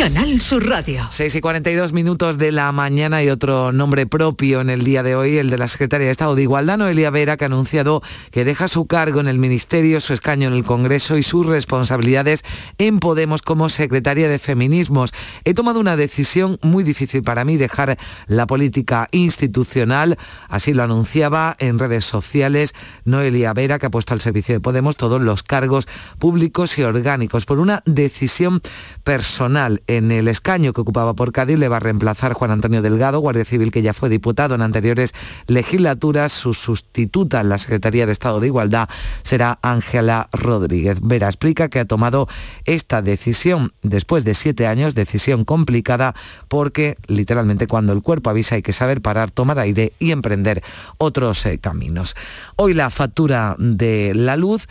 [0.00, 1.08] Canal Sur Radio.
[1.10, 5.14] 6 y 42 minutos de la mañana y otro nombre propio en el día de
[5.14, 8.46] hoy, el de la Secretaria de Estado de Igualdad, Noelia Vera, que ha anunciado que
[8.46, 12.44] deja su cargo en el Ministerio, su escaño en el Congreso y sus responsabilidades
[12.78, 15.12] en Podemos como Secretaria de Feminismos.
[15.44, 20.16] He tomado una decisión muy difícil para mí, dejar la política institucional,
[20.48, 22.74] así lo anunciaba en redes sociales
[23.04, 25.86] Noelia Vera, que ha puesto al servicio de Podemos todos los cargos
[26.18, 28.62] públicos y orgánicos por una decisión
[29.04, 29.82] personal.
[29.90, 33.44] En el escaño que ocupaba por Cádiz le va a reemplazar Juan Antonio Delgado, guardia
[33.44, 35.14] civil que ya fue diputado en anteriores
[35.48, 36.30] legislaturas.
[36.30, 38.88] Su sustituta en la Secretaría de Estado de Igualdad
[39.24, 40.98] será Ángela Rodríguez.
[41.02, 42.28] Vera explica que ha tomado
[42.66, 46.14] esta decisión después de siete años, decisión complicada
[46.46, 50.62] porque literalmente cuando el cuerpo avisa hay que saber parar, tomar aire y emprender
[50.98, 52.14] otros eh, caminos.
[52.54, 54.68] Hoy la factura de la luz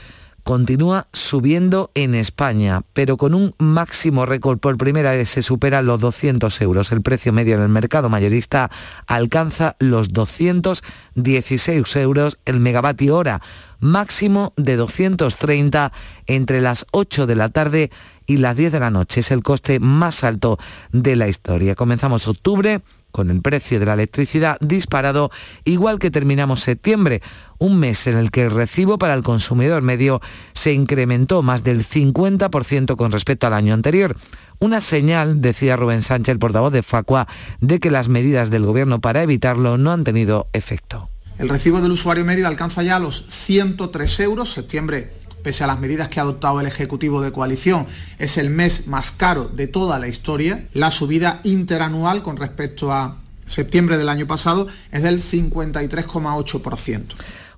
[0.49, 5.99] continúa subiendo en España, pero con un máximo récord por primera vez se supera los
[5.99, 6.91] 200 euros.
[6.91, 8.71] El precio medio en el mercado mayorista
[9.05, 13.43] alcanza los 216 euros el megavatio hora,
[13.79, 15.91] máximo de 230
[16.25, 17.91] entre las 8 de la tarde
[18.25, 19.19] y las 10 de la noche.
[19.19, 20.57] Es el coste más alto
[20.91, 21.75] de la historia.
[21.75, 22.81] Comenzamos octubre
[23.11, 25.31] con el precio de la electricidad disparado,
[25.65, 27.21] igual que terminamos septiembre,
[27.57, 30.21] un mes en el que el recibo para el consumidor medio
[30.53, 34.15] se incrementó más del 50% con respecto al año anterior.
[34.59, 37.27] Una señal, decía Rubén Sánchez, el portavoz de Facua,
[37.61, 41.09] de que las medidas del gobierno para evitarlo no han tenido efecto.
[41.37, 44.51] El recibo del usuario medio alcanza ya los 103 euros.
[44.51, 47.87] Septiembre, pese a las medidas que ha adoptado el Ejecutivo de coalición,
[48.17, 50.67] es el mes más caro de toda la historia.
[50.73, 57.03] La subida interanual con respecto a septiembre del año pasado es del 53,8%.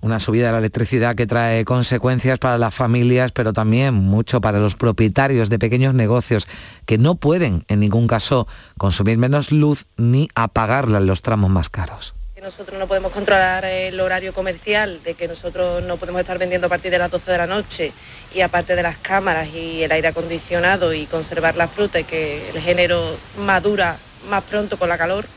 [0.02, 4.60] Una subida de la electricidad que trae consecuencias para las familias, pero también mucho para
[4.60, 6.48] los propietarios de pequeños negocios
[6.88, 8.48] que no pueden en ningún caso
[8.80, 12.16] consumir menos luz ni apagarla en los tramos más caros.
[12.42, 16.70] Nosotros no podemos controlar el horario comercial, de que nosotros no podemos estar vendiendo a
[16.72, 17.92] partir de las 12 de la noche
[18.34, 22.50] y aparte de las cámaras y el aire acondicionado y conservar la fruta y que
[22.50, 25.28] el género madura más pronto con la calor,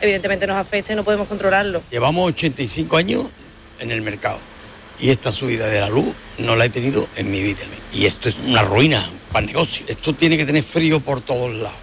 [0.00, 1.80] evidentemente nos afecta y no podemos controlarlo.
[1.92, 3.26] Llevamos 85 años
[3.78, 4.38] en el mercado
[4.98, 7.60] y esta subida de la luz no la he tenido en mi vida.
[7.92, 9.86] Y esto es una ruina para el negocio.
[9.88, 11.78] Esto tiene que tener frío por todos lados.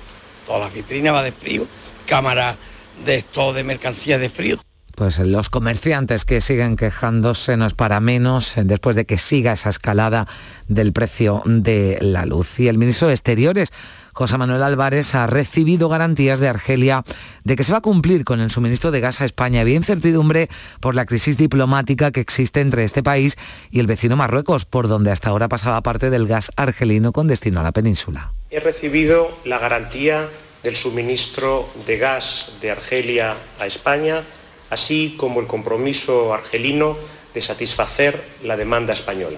[0.45, 1.65] Toda la vitrina va de frío,
[2.05, 2.57] cámara
[3.05, 4.59] de esto de mercancías de frío.
[4.99, 9.53] Pues los comerciantes que siguen quejándose no es para menos eh, después de que siga
[9.53, 10.27] esa escalada
[10.67, 12.59] del precio de la luz.
[12.59, 13.71] Y el ministro de Exteriores,
[14.11, 17.05] José Manuel Álvarez, ha recibido garantías de Argelia
[17.45, 19.61] de que se va a cumplir con el suministro de gas a España.
[19.61, 20.49] Había incertidumbre
[20.81, 23.37] por la crisis diplomática que existe entre este país
[23.71, 27.61] y el vecino Marruecos, por donde hasta ahora pasaba parte del gas argelino con destino
[27.61, 28.33] a la península.
[28.51, 30.27] He recibido la garantía
[30.63, 34.23] del suministro de gas de Argelia a España,
[34.69, 36.97] así como el compromiso argelino
[37.33, 39.37] de satisfacer la demanda española.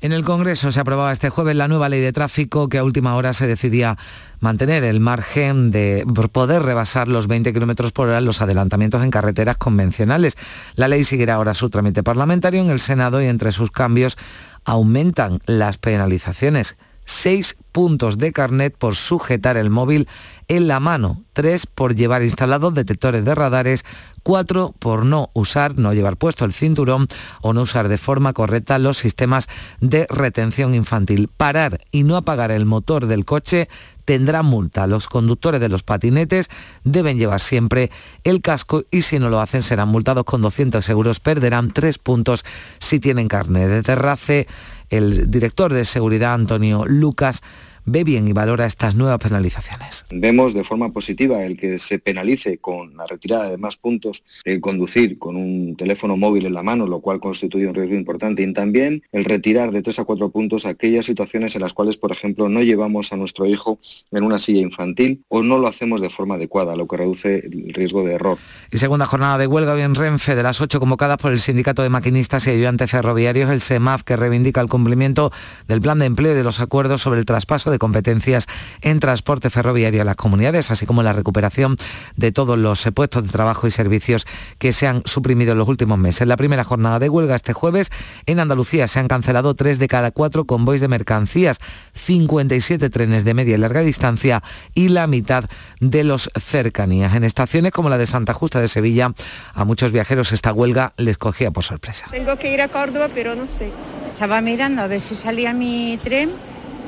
[0.00, 3.16] En el Congreso se aprobaba este jueves la nueva ley de tráfico que a última
[3.16, 3.96] hora se decidía
[4.40, 9.56] mantener el margen de poder rebasar los 20 kilómetros por hora los adelantamientos en carreteras
[9.56, 10.36] convencionales.
[10.74, 14.18] La ley seguirá ahora su trámite parlamentario en el Senado y entre sus cambios
[14.64, 16.76] aumentan las penalizaciones
[17.06, 20.08] seis puntos de carnet por sujetar el móvil
[20.48, 23.84] en la mano, tres por llevar instalados detectores de radares,
[24.22, 27.06] cuatro por no usar, no llevar puesto el cinturón
[27.40, 29.48] o no usar de forma correcta los sistemas
[29.80, 31.28] de retención infantil.
[31.28, 33.68] Parar y no apagar el motor del coche
[34.04, 34.86] tendrá multa.
[34.86, 36.48] Los conductores de los patinetes
[36.84, 37.90] deben llevar siempre
[38.24, 41.20] el casco y si no lo hacen serán multados con 200 euros.
[41.20, 42.44] Perderán tres puntos
[42.78, 44.46] si tienen carne de terrace.
[44.90, 47.42] El director de seguridad, Antonio Lucas,
[47.86, 50.04] ve bien y valora estas nuevas penalizaciones.
[50.10, 54.60] Vemos de forma positiva el que se penalice con la retirada de más puntos el
[54.60, 58.52] conducir con un teléfono móvil en la mano, lo cual constituye un riesgo importante, y
[58.52, 62.48] también el retirar de tres a cuatro puntos aquellas situaciones en las cuales, por ejemplo,
[62.48, 63.78] no llevamos a nuestro hijo
[64.10, 67.72] en una silla infantil o no lo hacemos de forma adecuada, lo que reduce el
[67.72, 68.38] riesgo de error.
[68.72, 71.88] Y segunda jornada de huelga en Renfe de las ocho convocadas por el Sindicato de
[71.88, 75.32] Maquinistas y Ayudantes Ferroviarios, el SEMAF, que reivindica el cumplimiento
[75.68, 78.46] del plan de empleo y de los acuerdos sobre el traspaso de competencias
[78.80, 81.76] en transporte ferroviario a las comunidades, así como la recuperación
[82.16, 84.26] de todos los puestos de trabajo y servicios
[84.58, 86.22] que se han suprimido en los últimos meses.
[86.22, 87.90] En la primera jornada de huelga este jueves
[88.26, 91.58] en Andalucía se han cancelado tres de cada cuatro convoys de mercancías,
[91.94, 94.42] 57 trenes de media y larga distancia
[94.74, 95.44] y la mitad
[95.80, 97.14] de los cercanías.
[97.14, 99.12] En estaciones como la de Santa Justa de Sevilla,
[99.54, 102.06] a muchos viajeros esta huelga les cogía por sorpresa.
[102.10, 103.70] Tengo que ir a Córdoba, pero no sé.
[104.12, 106.30] Estaba mirando a ver si salía mi tren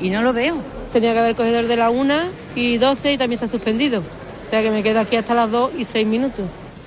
[0.01, 0.78] y no lo veo.
[0.91, 2.15] Tenía que haber cogido el de la 1
[2.55, 3.99] y 12 y también se ha suspendido.
[3.99, 6.45] O sea que me quedo aquí hasta las 2 y 6 minutos.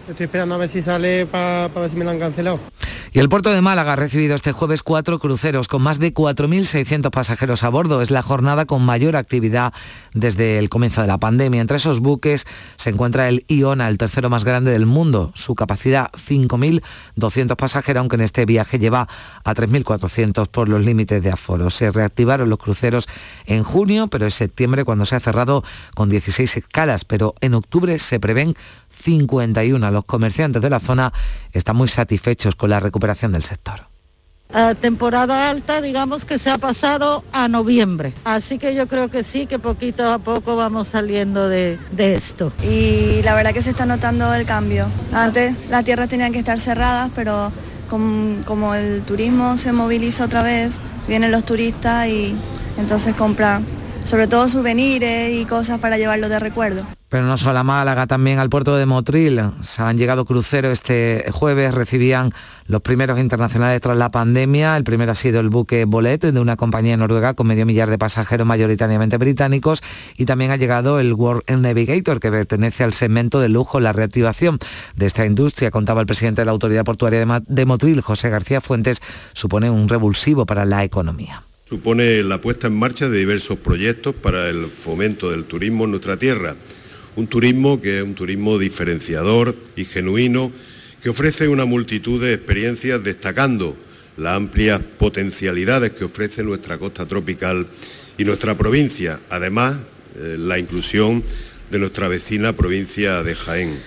[0.08, 2.58] Estoy esperando a ver si sale para ver si me lo han cancelado.
[3.14, 7.10] Y el puerto de Málaga ha recibido este jueves cuatro cruceros con más de 4.600
[7.10, 8.00] pasajeros a bordo.
[8.00, 9.74] Es la jornada con mayor actividad
[10.14, 11.60] desde el comienzo de la pandemia.
[11.60, 12.46] Entre esos buques
[12.76, 15.30] se encuentra el Iona, el tercero más grande del mundo.
[15.34, 19.06] Su capacidad 5.200 pasajeros, aunque en este viaje lleva
[19.44, 21.68] a 3.400 por los límites de aforo.
[21.68, 23.08] Se reactivaron los cruceros
[23.44, 27.04] en junio, pero es septiembre cuando se ha cerrado con 16 escalas.
[27.04, 28.56] Pero en octubre se prevén
[29.02, 29.90] 51.
[29.90, 31.12] Los comerciantes de la zona
[31.52, 33.92] están muy satisfechos con la recuperación del sector.
[34.54, 38.12] Uh, temporada alta, digamos que se ha pasado a noviembre.
[38.24, 42.52] Así que yo creo que sí, que poquito a poco vamos saliendo de, de, esto.
[42.62, 44.88] Y la verdad que se está notando el cambio.
[45.14, 47.50] Antes las tierras tenían que estar cerradas, pero
[47.88, 52.36] como, como el turismo se moviliza otra vez, vienen los turistas y
[52.76, 53.64] entonces compran
[54.04, 56.86] sobre todo souvenirs y cosas para llevarlo de recuerdo.
[57.12, 59.42] Pero no solo a Málaga, también al puerto de Motril.
[59.60, 62.30] Se han llegado cruceros este jueves, recibían
[62.64, 64.78] los primeros internacionales tras la pandemia.
[64.78, 67.98] El primero ha sido el buque Bolet de una compañía noruega con medio millar de
[67.98, 69.82] pasajeros mayoritariamente británicos
[70.16, 73.78] y también ha llegado el World Navigator que pertenece al segmento de lujo.
[73.78, 74.58] La reactivación
[74.96, 79.02] de esta industria, contaba el presidente de la Autoridad Portuaria de Motril, José García Fuentes,
[79.34, 84.48] supone un revulsivo para la economía supone la puesta en marcha de diversos proyectos para
[84.50, 86.54] el fomento del turismo en nuestra tierra.
[87.16, 90.52] Un turismo que es un turismo diferenciador y genuino,
[91.02, 93.76] que ofrece una multitud de experiencias destacando
[94.16, 97.66] las amplias potencialidades que ofrece nuestra costa tropical
[98.18, 99.76] y nuestra provincia, además
[100.16, 101.22] eh, la inclusión
[101.70, 103.78] de nuestra vecina provincia de Jaén.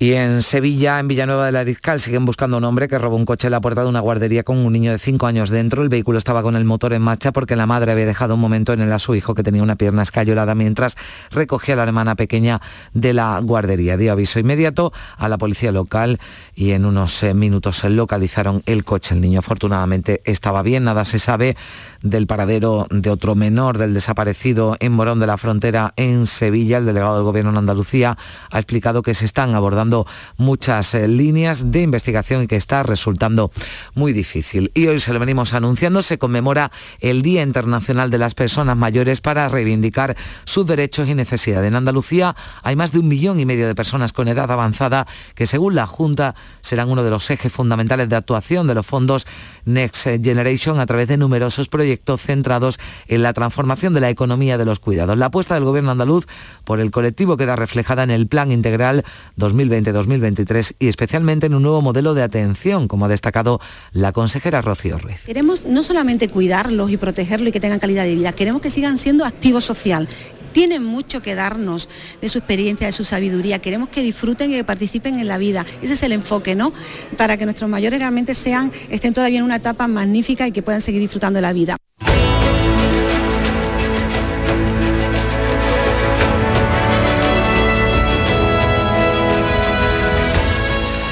[0.00, 3.24] Y en Sevilla, en Villanueva del Arizcal, siguen buscando a un hombre que robó un
[3.24, 5.82] coche en la puerta de una guardería con un niño de 5 años dentro.
[5.82, 8.72] El vehículo estaba con el motor en marcha porque la madre había dejado un momento
[8.72, 10.96] en él a su hijo que tenía una pierna escayolada mientras
[11.32, 12.60] recogía a la hermana pequeña
[12.94, 13.96] de la guardería.
[13.96, 16.20] Dio aviso inmediato a la policía local
[16.54, 19.16] y en unos eh, minutos localizaron el coche.
[19.16, 20.84] El niño afortunadamente estaba bien.
[20.84, 21.56] Nada se sabe
[22.02, 26.78] del paradero de otro menor del desaparecido en Morón de la Frontera en Sevilla.
[26.78, 28.16] El delegado del Gobierno en Andalucía
[28.48, 29.87] ha explicado que se están abordando
[30.36, 33.50] muchas eh, líneas de investigación y que está resultando
[33.94, 34.70] muy difícil.
[34.74, 36.70] Y hoy se lo venimos anunciando, se conmemora
[37.00, 41.68] el Día Internacional de las Personas Mayores para reivindicar sus derechos y necesidades.
[41.68, 45.46] En Andalucía hay más de un millón y medio de personas con edad avanzada que
[45.46, 49.26] según la Junta serán uno de los ejes fundamentales de actuación de los fondos
[49.64, 54.64] Next Generation a través de numerosos proyectos centrados en la transformación de la economía de
[54.64, 55.16] los cuidados.
[55.16, 56.26] La apuesta del Gobierno andaluz
[56.64, 59.04] por el colectivo queda reflejada en el Plan Integral
[59.36, 63.60] 2020 2023 y especialmente en un nuevo modelo de atención, como ha destacado
[63.92, 65.20] la consejera Rocío Ruiz.
[65.26, 68.98] Queremos no solamente cuidarlos y protegerlos y que tengan calidad de vida, queremos que sigan
[68.98, 70.08] siendo activos social,
[70.52, 71.88] tienen mucho que darnos
[72.20, 73.60] de su experiencia, de su sabiduría.
[73.60, 75.64] Queremos que disfruten y que participen en la vida.
[75.82, 76.72] Ese es el enfoque, ¿no?
[77.16, 80.80] Para que nuestros mayores realmente sean, estén todavía en una etapa magnífica y que puedan
[80.80, 81.76] seguir disfrutando de la vida.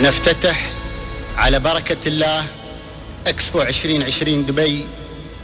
[0.02, 0.70] نفتتح
[1.38, 2.46] على بركة الله
[3.28, 4.86] اكسبو 2020 دبي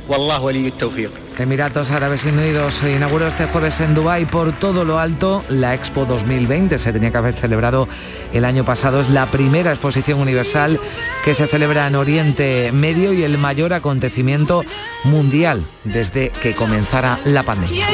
[0.09, 5.43] والله ولي التوفيق Emiratos Árabes Unidos inauguró este jueves en Dubái por todo lo alto
[5.49, 6.79] la Expo 2020.
[6.79, 7.87] Se tenía que haber celebrado
[8.33, 8.99] el año pasado.
[8.99, 10.79] Es la primera exposición universal
[11.23, 14.63] que se celebra en Oriente Medio y el mayor acontecimiento
[15.03, 17.85] mundial desde que comenzara la pandemia.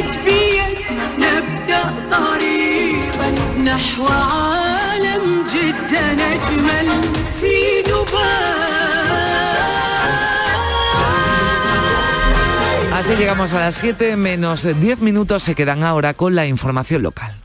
[12.99, 15.43] Así llegamos a las 7 menos 10 minutos.
[15.45, 17.37] Se quedan ahora con la información local.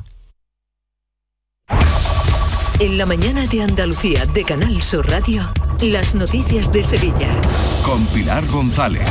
[2.80, 7.30] En la mañana de Andalucía de Canal Sur Radio, las noticias de Sevilla.
[7.84, 9.08] Con Pilar González.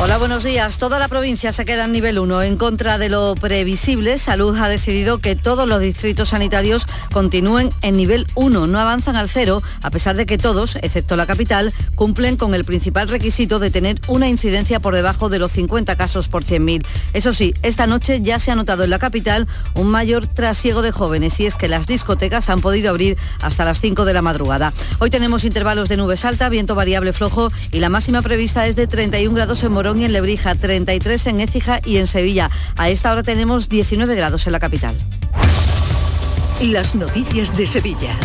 [0.00, 0.78] Hola, buenos días.
[0.78, 2.42] Toda la provincia se queda en nivel 1.
[2.42, 7.96] En contra de lo previsible, Salud ha decidido que todos los distritos sanitarios continúen en
[7.96, 8.66] nivel 1.
[8.66, 12.64] No avanzan al cero, a pesar de que todos, excepto la capital, cumplen con el
[12.64, 16.84] principal requisito de tener una incidencia por debajo de los 50 casos por 100.000.
[17.12, 20.92] Eso sí, esta noche ya se ha notado en la capital un mayor trasiego de
[20.92, 24.72] jóvenes y es que las discotecas han podido abrir hasta las 5 de la madrugada.
[24.98, 28.86] Hoy tenemos intervalos de nubes alta, viento variable flojo y la máxima prevista es de
[28.86, 32.50] 31 grados en Morón y en Lebrija, 33 en Écija y en Sevilla.
[32.76, 34.96] A esta hora tenemos 19 grados en la capital.
[36.60, 38.16] Las noticias de Sevilla.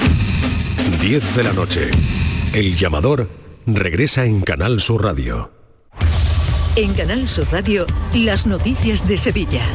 [1.03, 1.91] 10 de la noche.
[2.55, 3.29] El llamador
[3.67, 5.51] regresa en Canal Sur Radio.
[6.77, 7.85] En Canal Sur Radio,
[8.15, 9.67] las noticias de Sevilla.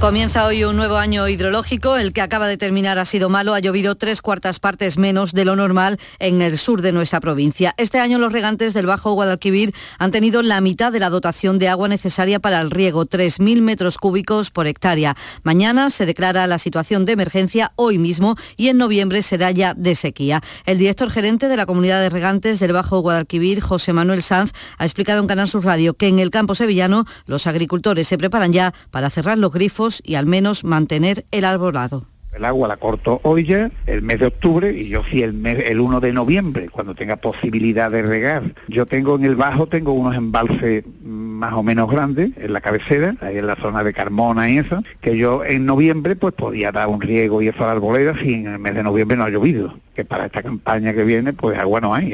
[0.00, 1.96] Comienza hoy un nuevo año hidrológico.
[1.96, 3.54] El que acaba de terminar ha sido malo.
[3.54, 7.74] Ha llovido tres cuartas partes menos de lo normal en el sur de nuestra provincia.
[7.78, 11.68] Este año los regantes del Bajo Guadalquivir han tenido la mitad de la dotación de
[11.68, 15.16] agua necesaria para el riego, 3.000 metros cúbicos por hectárea.
[15.44, 19.94] Mañana se declara la situación de emergencia hoy mismo y en noviembre será ya de
[19.94, 20.42] sequía.
[20.66, 24.84] El director gerente de la comunidad de regantes del Bajo Guadalquivir, José Manuel Sanz, ha
[24.84, 28.74] explicado en Canal Sur Radio que en el campo sevillano los agricultores se preparan ya
[28.90, 32.06] para cerrar los grifos y al menos mantener el arbolado.
[32.36, 35.58] El agua la corto hoy ya, el mes de octubre, y yo sí el, mes,
[35.66, 38.54] el 1 de noviembre, cuando tenga posibilidad de regar.
[38.68, 43.16] Yo tengo en el bajo, tengo unos embalses más o menos grandes, en la cabecera,
[43.22, 46.88] ahí en la zona de Carmona y eso, que yo en noviembre pues podía dar
[46.88, 49.30] un riego y eso a la arboleda si en el mes de noviembre no ha
[49.30, 52.12] llovido, que para esta campaña que viene pues agua no hay.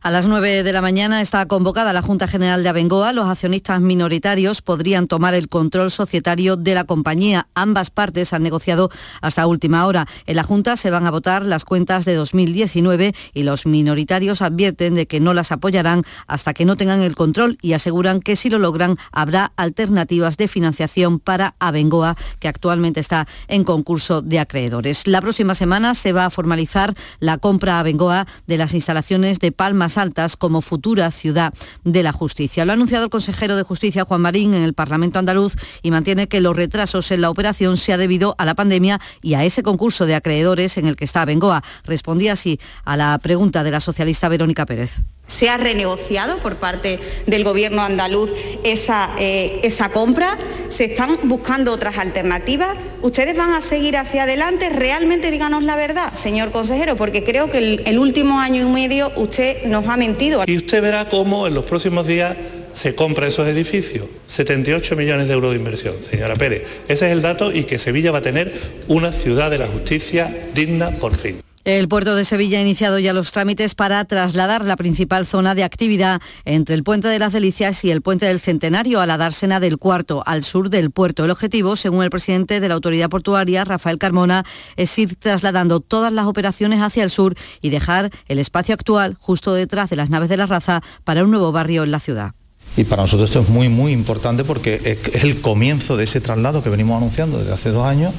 [0.00, 3.12] A las 9 de la mañana está convocada la Junta General de Abengoa.
[3.12, 7.48] Los accionistas minoritarios podrían tomar el control societario de la compañía.
[7.54, 8.90] Ambas partes han negociado
[9.20, 10.06] hasta última hora.
[10.26, 14.94] En la Junta se van a votar las cuentas de 2019 y los minoritarios advierten
[14.94, 18.50] de que no las apoyarán hasta que no tengan el control y aseguran que si
[18.50, 25.08] lo logran habrá alternativas de financiación para Abengoa, que actualmente está en concurso de acreedores.
[25.08, 29.50] La próxima semana se va a formalizar la compra a Abengoa de las instalaciones de
[29.96, 32.64] Altas como futura ciudad de la justicia.
[32.64, 36.28] Lo ha anunciado el consejero de Justicia, Juan Marín, en el Parlamento andaluz y mantiene
[36.28, 39.62] que los retrasos en la operación se ha debido a la pandemia y a ese
[39.62, 41.62] concurso de acreedores en el que está Bengoa.
[41.84, 45.02] Respondía así a la pregunta de la socialista Verónica Pérez.
[45.28, 48.32] Se ha renegociado por parte del gobierno andaluz
[48.64, 50.36] esa, eh, esa, compra,
[50.68, 52.76] se están buscando otras alternativas.
[53.02, 54.70] ¿Ustedes van a seguir hacia adelante?
[54.70, 59.12] Realmente díganos la verdad, señor consejero, porque creo que el, el último año y medio
[59.14, 60.42] usted nos ha mentido.
[60.46, 62.36] Y usted verá cómo en los próximos días
[62.72, 64.06] se compra esos edificios.
[64.28, 66.62] 78 millones de euros de inversión, señora Pérez.
[66.88, 68.52] Ese es el dato y que Sevilla va a tener
[68.86, 71.40] una ciudad de la justicia digna por fin.
[71.64, 75.64] El puerto de Sevilla ha iniciado ya los trámites para trasladar la principal zona de
[75.64, 79.58] actividad entre el puente de las Delicias y el puente del Centenario a la dársena
[79.58, 81.24] del Cuarto, al sur del puerto.
[81.24, 84.44] El objetivo, según el presidente de la autoridad portuaria, Rafael Carmona,
[84.76, 89.52] es ir trasladando todas las operaciones hacia el sur y dejar el espacio actual justo
[89.52, 92.32] detrás de las naves de la raza para un nuevo barrio en la ciudad.
[92.76, 96.62] Y para nosotros esto es muy, muy importante porque es el comienzo de ese traslado
[96.62, 98.14] que venimos anunciando desde hace dos años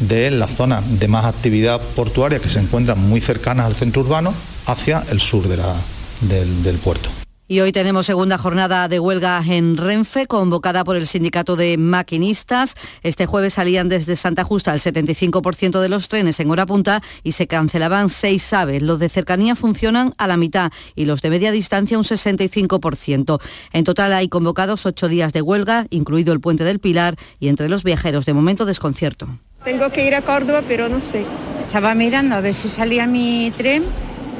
[0.00, 4.34] de las zonas de más actividad portuaria que se encuentran muy cercanas al centro urbano
[4.66, 7.08] hacia el sur del, del puerto.
[7.50, 12.74] Y hoy tenemos segunda jornada de huelga en Renfe, convocada por el sindicato de maquinistas.
[13.02, 17.32] Este jueves salían desde Santa Justa el 75% de los trenes en hora punta y
[17.32, 18.82] se cancelaban seis aves.
[18.82, 23.40] Los de cercanía funcionan a la mitad y los de media distancia un 65%.
[23.72, 27.70] En total hay convocados ocho días de huelga, incluido el puente del Pilar, y entre
[27.70, 29.26] los viajeros de momento desconcierto.
[29.64, 31.26] Tengo que ir a Córdoba, pero no sé.
[31.66, 33.84] Estaba mirando a ver si salía mi tren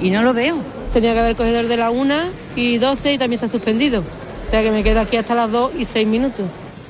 [0.00, 0.56] y no lo veo.
[0.92, 2.14] Tenía que haber cogido el de la 1
[2.56, 4.00] y 12 y también se ha suspendido.
[4.00, 6.46] O sea que me quedo aquí hasta las 2 y 6 minutos.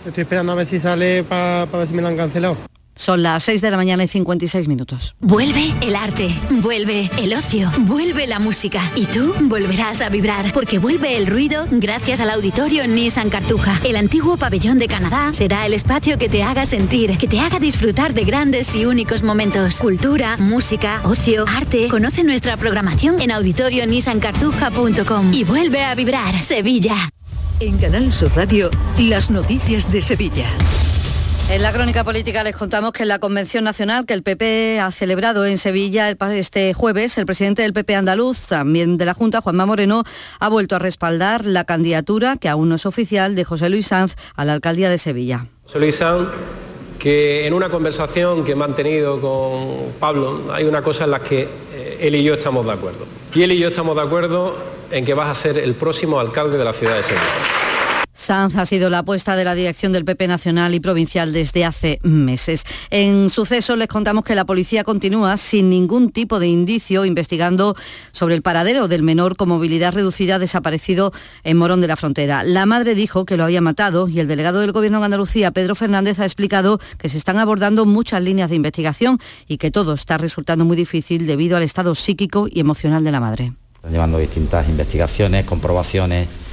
[0.06, 2.56] Estoy esperando a ver si sale para ver si me lo han cancelado.
[2.98, 5.14] Son las 6 de la mañana y 56 minutos.
[5.20, 10.80] Vuelve el arte, vuelve el ocio, vuelve la música y tú volverás a vibrar porque
[10.80, 13.80] vuelve el ruido gracias al auditorio Nissan Cartuja.
[13.84, 17.60] El antiguo pabellón de Canadá será el espacio que te haga sentir, que te haga
[17.60, 19.78] disfrutar de grandes y únicos momentos.
[19.78, 21.86] Cultura, música, ocio, arte.
[21.86, 26.96] Conoce nuestra programación en auditorionissancartuja.com y vuelve a vibrar Sevilla.
[27.60, 30.48] En Canal Sur Radio, las noticias de Sevilla.
[31.50, 34.92] En la crónica política les contamos que en la Convención Nacional que el PP ha
[34.92, 39.64] celebrado en Sevilla este jueves, el presidente del PP andaluz, también de la Junta, Juanma
[39.64, 40.04] Moreno,
[40.40, 44.14] ha vuelto a respaldar la candidatura, que aún no es oficial, de José Luis Sanz
[44.36, 45.46] a la alcaldía de Sevilla.
[45.64, 46.28] José Luis Sanz,
[46.98, 51.48] que en una conversación que he mantenido con Pablo, hay una cosa en la que
[51.72, 53.06] eh, él y yo estamos de acuerdo.
[53.34, 54.54] Y él y yo estamos de acuerdo
[54.90, 57.67] en que vas a ser el próximo alcalde de la ciudad de Sevilla.
[58.18, 62.00] Sanz ha sido la apuesta de la dirección del PP nacional y provincial desde hace
[62.02, 62.64] meses.
[62.90, 67.76] En suceso les contamos que la policía continúa sin ningún tipo de indicio investigando
[68.10, 71.12] sobre el paradero del menor con movilidad reducida desaparecido
[71.44, 72.42] en Morón de la Frontera.
[72.42, 75.76] La madre dijo que lo había matado y el delegado del Gobierno de Andalucía, Pedro
[75.76, 80.18] Fernández, ha explicado que se están abordando muchas líneas de investigación y que todo está
[80.18, 83.52] resultando muy difícil debido al estado psíquico y emocional de la madre.
[83.76, 86.47] Están llevando distintas investigaciones, comprobaciones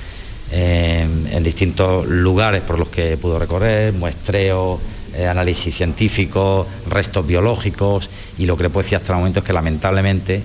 [0.52, 4.80] en, distintos lugares por los que pudo recorrer, muestreo,
[5.16, 9.46] eh, análisis científicos, restos biológicos y lo que le puedo decir hasta el momento es
[9.46, 10.42] que lamentablemente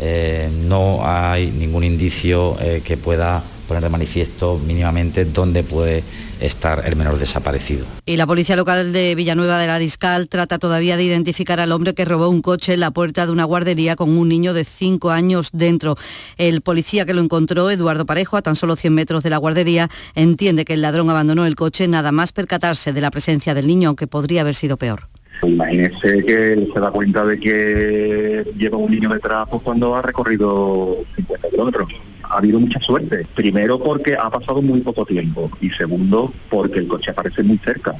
[0.00, 6.02] eh, no hay ningún indicio eh, que pueda poner de manifiesto mínimamente dónde puede
[6.40, 7.86] estar el menor desaparecido.
[8.06, 11.94] Y la policía local de Villanueva de la Discal trata todavía de identificar al hombre
[11.94, 15.10] que robó un coche en la puerta de una guardería con un niño de 5
[15.10, 15.96] años dentro.
[16.36, 19.90] El policía que lo encontró, Eduardo Parejo, a tan solo 100 metros de la guardería,
[20.14, 23.88] entiende que el ladrón abandonó el coche nada más percatarse de la presencia del niño,
[23.88, 25.08] aunque podría haber sido peor.
[25.42, 30.02] Imagínese que él se da cuenta de que lleva un niño detrás pues, cuando ha
[30.02, 31.92] recorrido 50 kilómetros
[32.28, 33.26] ha habido mucha suerte.
[33.34, 37.96] Primero porque ha pasado muy poco tiempo y segundo porque el coche aparece muy cerca.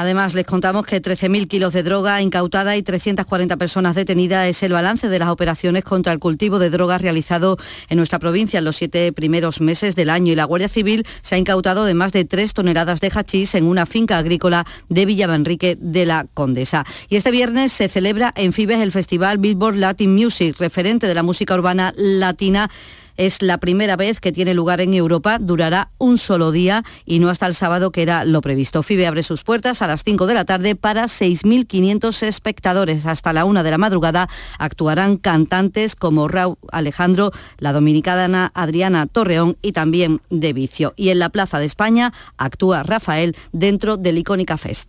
[0.00, 4.72] Además, les contamos que 13.000 kilos de droga incautada y 340 personas detenidas es el
[4.72, 7.56] balance de las operaciones contra el cultivo de drogas realizado
[7.88, 10.32] en nuestra provincia en los siete primeros meses del año.
[10.32, 13.64] Y la Guardia Civil se ha incautado de más de tres toneladas de hachís en
[13.64, 16.86] una finca agrícola de Villavanrique de la Condesa.
[17.08, 21.24] Y este viernes se celebra en Fibes el festival Billboard Latin Music, referente de la
[21.24, 22.70] música urbana latina
[23.18, 27.28] es la primera vez que tiene lugar en Europa, durará un solo día y no
[27.28, 28.82] hasta el sábado que era lo previsto.
[28.82, 33.04] FIBE abre sus puertas a las 5 de la tarde para 6.500 espectadores.
[33.04, 39.58] Hasta la 1 de la madrugada actuarán cantantes como Raúl Alejandro, la dominicana Adriana Torreón
[39.60, 40.94] y también De Vicio.
[40.96, 44.88] Y en la Plaza de España actúa Rafael dentro del Icónica Fest.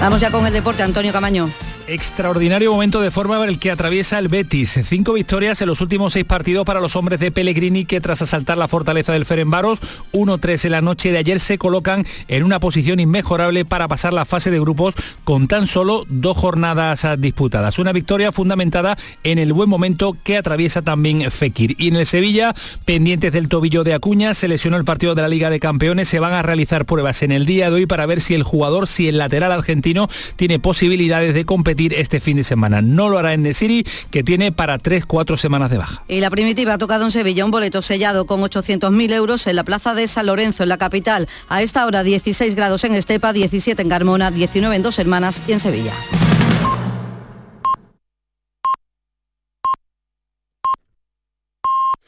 [0.00, 1.48] Vamos ya con el deporte, Antonio Camaño.
[1.88, 4.78] Extraordinario momento de forma el que atraviesa el Betis.
[4.84, 8.58] Cinco victorias en los últimos seis partidos para los hombres de Pellegrini que tras asaltar
[8.58, 9.78] la fortaleza del Ferenbaros
[10.12, 14.26] 1-3 en la noche de ayer se colocan en una posición inmejorable para pasar la
[14.26, 17.78] fase de grupos con tan solo dos jornadas disputadas.
[17.78, 21.74] Una victoria fundamentada en el buen momento que atraviesa también Fekir.
[21.78, 25.28] Y en el Sevilla, pendientes del tobillo de Acuña, se lesionó el partido de la
[25.28, 26.10] Liga de Campeones.
[26.10, 28.88] Se van a realizar pruebas en el día de hoy para ver si el jugador,
[28.88, 31.46] si el lateral argentino tiene posibilidades de
[31.78, 32.82] este fin de semana.
[32.82, 36.02] No lo hará en Nesiri, que tiene para 3-4 semanas de baja.
[36.08, 39.64] Y la primitiva ha tocado en Sevilla un boleto sellado con 800.000 euros en la
[39.64, 41.28] plaza de San Lorenzo, en la capital.
[41.48, 45.52] A esta hora 16 grados en Estepa, 17 en Carmona, 19 en Dos Hermanas y
[45.52, 45.92] en Sevilla.